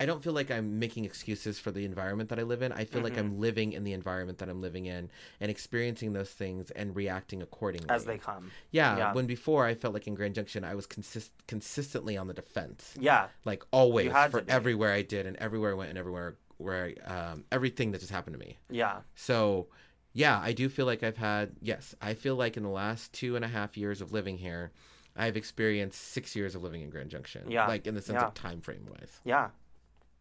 [0.00, 2.70] I don't feel like I'm making excuses for the environment that I live in.
[2.72, 3.20] I feel like Mm-hmm.
[3.32, 7.42] I'm living in the environment that I'm living in and experiencing those things and reacting
[7.42, 7.90] accordingly.
[7.90, 8.50] as they come.
[8.70, 9.12] yeah, yeah.
[9.12, 12.94] when before I felt like in Grand Junction I was consist- consistently on the defense
[13.00, 13.26] Yeah.
[13.44, 17.44] like always for everywhere I did and everywhere I went and everywhere where I, um,
[17.52, 18.56] everything that just happened to me.
[18.70, 19.00] Yeah.
[19.16, 19.66] So
[20.12, 23.34] yeah, I do feel like I've had yes, I feel like in the last two
[23.36, 24.70] and a half years of living here,
[25.16, 27.50] I've experienced six years of living in Grand Junction.
[27.50, 28.26] Yeah, like in the sense yeah.
[28.28, 29.20] of time frame wise.
[29.24, 29.48] Yeah.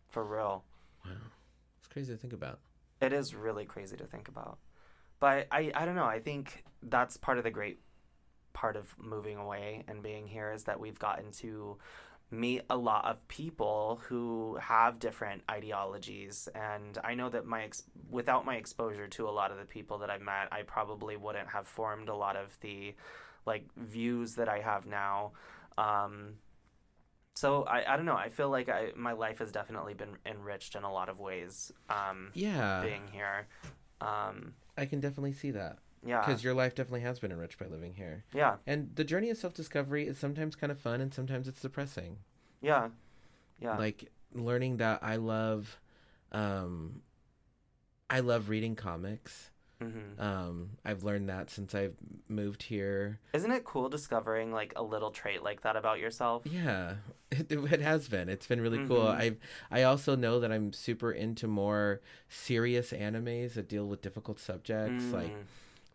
[0.09, 0.63] For real.
[1.05, 1.11] Wow.
[1.79, 2.59] It's crazy to think about.
[3.01, 4.57] It is really crazy to think about.
[5.19, 6.05] But I, I don't know.
[6.05, 7.79] I think that's part of the great
[8.53, 11.77] part of moving away and being here is that we've gotten to
[12.29, 17.83] meet a lot of people who have different ideologies and I know that my ex-
[18.09, 21.47] without my exposure to a lot of the people that I've met I probably wouldn't
[21.49, 22.95] have formed a lot of the
[23.45, 25.31] like views that I have now
[25.77, 26.33] um
[27.37, 30.75] so I, I don't know I feel like I my life has definitely been enriched
[30.75, 33.47] in a lot of ways um Yeah, being here.
[34.01, 37.65] Um, I can definitely see that yeah, because your life definitely has been enriched by
[37.67, 38.23] living here.
[38.33, 41.61] yeah, And the journey of self discovery is sometimes kind of fun and sometimes it's
[41.61, 42.19] depressing.
[42.61, 42.89] yeah,
[43.61, 45.79] yeah, like learning that I love
[46.31, 47.01] um
[48.09, 49.51] I love reading comics.
[49.79, 51.95] Hmm Um I've learned that since I've
[52.27, 53.19] moved here.
[53.33, 56.43] Isn't it cool discovering like a little trait like that about yourself?
[56.45, 56.95] Yeah.
[57.29, 58.29] It, it has been.
[58.29, 59.01] It's been really cool.
[59.01, 59.37] Mhm.
[59.71, 61.99] I I also know that I'm super into more
[62.29, 65.43] serious animes that deal with difficult subjects like Mm,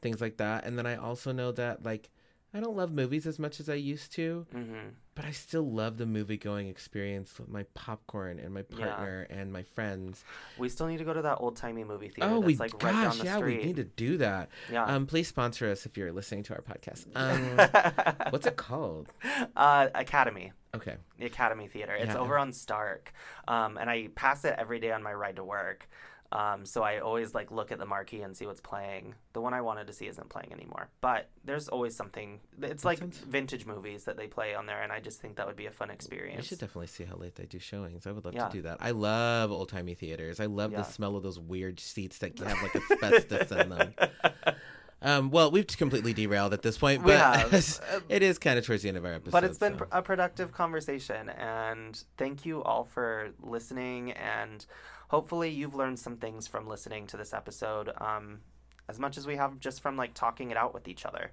[0.02, 0.64] things like that.
[0.66, 2.10] And then I also know that like
[2.54, 4.90] I don't love movies as much as I used to, mhm.
[5.14, 8.86] but I still love the movie going experience with my popcorn and my Yeah.
[8.94, 10.22] partner and my friends.
[10.58, 12.30] We still need to go to that old timey movie theater.
[12.30, 13.60] Oh, that's we like right down gosh, the yeah, street.
[13.60, 14.50] we need to do that.
[14.70, 14.84] Yeah.
[14.84, 17.06] Um, please sponsor us if you're listening to our podcast.
[17.16, 19.08] Um, what's it called?
[19.56, 20.52] uh, Academy.
[20.74, 21.94] Okay, the Academy Theater.
[21.94, 22.18] It's Yeah.
[22.18, 23.12] over on Stark,
[23.46, 25.88] um, and I pass it every day on my ride to work.
[26.32, 29.14] Um, so I always like look at the marquee and see what's playing.
[29.34, 32.40] The one I wanted to see isn't playing anymore, but there's always something.
[32.62, 35.56] It's like vintage movies that they play on there, and I just think that would
[35.56, 36.02] be a fun experience.
[36.40, 36.46] experience.
[36.48, 38.06] should definitely see how late they do showings.
[38.06, 38.48] I would love Yeah.
[38.48, 38.78] to do that.
[38.80, 40.40] I love old timey theaters.
[40.40, 40.78] I love Yeah.
[40.78, 43.94] the smell of those weird seats that have like asbestos in them.
[45.02, 48.04] Um, well, we've completely derailed at this point, We but have.
[48.08, 49.32] it is kind of towards the end of our episode.
[49.32, 49.86] but it's been so.
[49.90, 54.12] a productive conversation, and thank you all for listening.
[54.12, 54.64] And
[55.08, 58.40] hopefully, you've learned some things from listening to this episode, um,
[58.88, 61.32] as much as we have just from like talking it out with each other.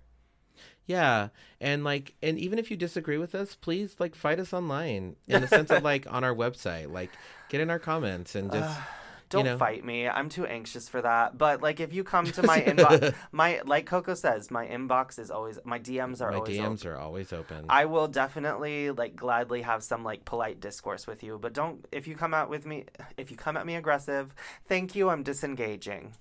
[0.87, 1.29] Yeah,
[1.61, 5.41] and like, and even if you disagree with us, please like fight us online in
[5.41, 7.11] the sense of like on our website, like
[7.49, 8.79] get in our comments and just.
[9.29, 9.57] Don't know.
[9.57, 10.07] fight me.
[10.07, 11.37] I'm too anxious for that.
[11.37, 15.29] But like, if you come to my inbox, my like Coco says, my inbox is
[15.29, 16.57] always my DMs are always open.
[16.57, 16.91] My always DMs open.
[16.91, 17.65] are always open.
[17.69, 21.37] I will definitely like gladly have some like polite discourse with you.
[21.39, 22.85] But don't if you come out with me
[23.17, 24.33] if you come at me aggressive,
[24.67, 25.09] thank you.
[25.09, 26.13] I'm disengaging.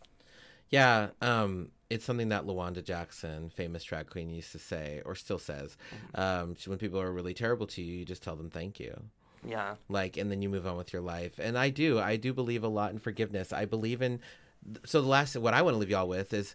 [0.70, 5.38] Yeah, um, it's something that Lawanda Jackson, famous drag queen, used to say, or still
[5.38, 5.76] says.
[6.14, 6.20] Mm-hmm.
[6.20, 9.04] Um, she, when people are really terrible to you, you just tell them thank you,
[9.46, 9.74] Yeah.
[9.88, 11.38] like, and then you move on with your life.
[11.38, 13.52] And I do, I do believe a lot in forgiveness.
[13.52, 14.20] I believe in.
[14.84, 16.54] So the last, what I want to leave y'all with is,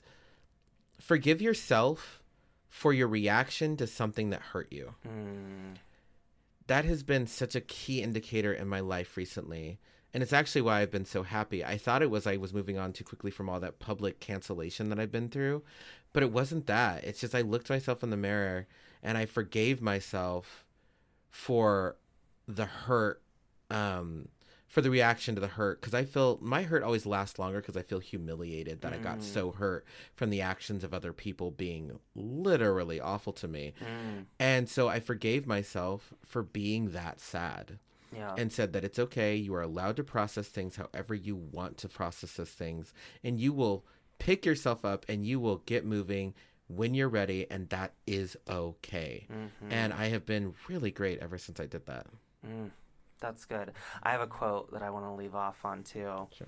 [1.00, 2.22] forgive yourself
[2.70, 4.96] for your reaction to something that hurt you.
[5.08, 5.78] Mm.
[6.68, 9.80] that has been such a key indicator in my life recently.
[10.14, 11.64] And it's actually why I've been so happy.
[11.66, 14.90] I thought it was I was moving on too quickly from all that public cancellation
[14.90, 15.64] that I've been through,
[16.14, 17.04] but it wasn't that.
[17.04, 18.68] It's just I looked myself in the mirror
[19.02, 20.64] and I forgave myself
[21.32, 21.96] for
[22.48, 23.22] the hurt
[23.70, 24.28] um
[24.68, 27.78] for the reaction to the hurt because I feel my hurt always lasts longer because
[27.78, 29.24] I feel humiliated that I got Mm.
[29.24, 29.86] so hurt
[30.16, 33.74] from the actions of other people being literally awful to me.
[33.80, 34.26] Mm.
[34.40, 37.78] And so I forgave myself for being that sad
[38.12, 38.34] Yeah.
[38.36, 39.36] and said that it's okay.
[39.36, 43.54] You are allowed to process things however you want to process those things, and you
[43.54, 43.86] will
[44.18, 46.34] pick yourself up and you will get moving
[46.68, 49.28] when you're ready and that is okay.
[49.30, 49.50] Mhm.
[49.70, 52.08] And I have been really great ever since I did that.
[52.46, 52.72] Mm,
[53.20, 53.72] that's good.
[54.02, 56.28] I have a quote that I want to leave off on too.
[56.38, 56.48] Sure.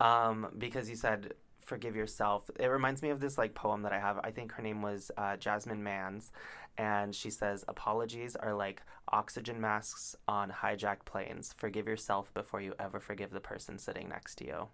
[0.00, 1.34] Um, because you said
[1.66, 2.48] forgive yourself.
[2.58, 4.18] It reminds me of this like poem that I have.
[4.22, 6.30] I think her name was uh, Jasmine Mans,
[6.78, 11.54] and she says apologies are like oxygen masks on hijacked planes.
[11.56, 14.68] Forgive yourself before you ever forgive the person sitting next to you.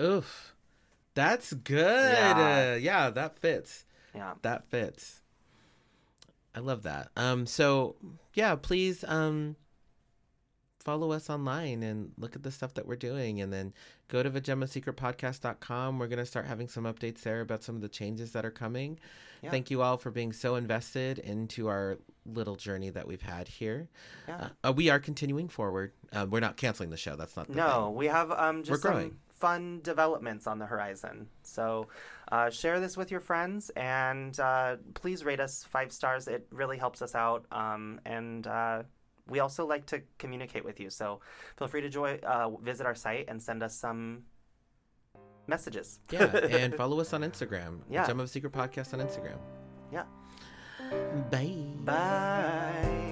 [0.00, 0.54] Oof.
[1.14, 2.12] That's good.
[2.12, 2.72] Yeah.
[2.74, 3.84] Uh, yeah, that fits.
[4.14, 4.34] Yeah.
[4.42, 5.20] That fits.
[6.54, 7.08] I love that.
[7.16, 7.96] Um so
[8.34, 9.56] yeah, please um
[10.88, 13.74] follow us online and look at the stuff that we're doing and then
[14.08, 15.98] go to vagemasecretpodcast.com.
[15.98, 18.50] We're going to start having some updates there about some of the changes that are
[18.50, 18.98] coming.
[19.42, 19.50] Yeah.
[19.50, 23.88] Thank you all for being so invested into our little journey that we've had here.
[24.26, 24.48] Yeah.
[24.64, 25.92] Uh, uh, we are continuing forward.
[26.10, 27.16] Uh, we're not canceling the show.
[27.16, 29.10] That's not the No, we have um, just We're growing.
[29.10, 31.28] some fun developments on the horizon.
[31.42, 31.86] So
[32.32, 36.28] uh, share this with your friends and uh, please rate us five stars.
[36.28, 37.44] It really helps us out.
[37.52, 38.82] Um, and uh,
[39.28, 40.90] we also like to communicate with you.
[40.90, 41.20] So
[41.56, 44.24] feel free to join, uh, visit our site and send us some
[45.46, 46.00] messages.
[46.10, 47.80] Yeah, and follow us on Instagram.
[47.90, 48.06] Yeah.
[48.06, 49.38] Gem of Secret Podcast on Instagram.
[49.92, 50.04] Yeah.
[51.30, 51.54] Bye.
[51.84, 53.07] Bye.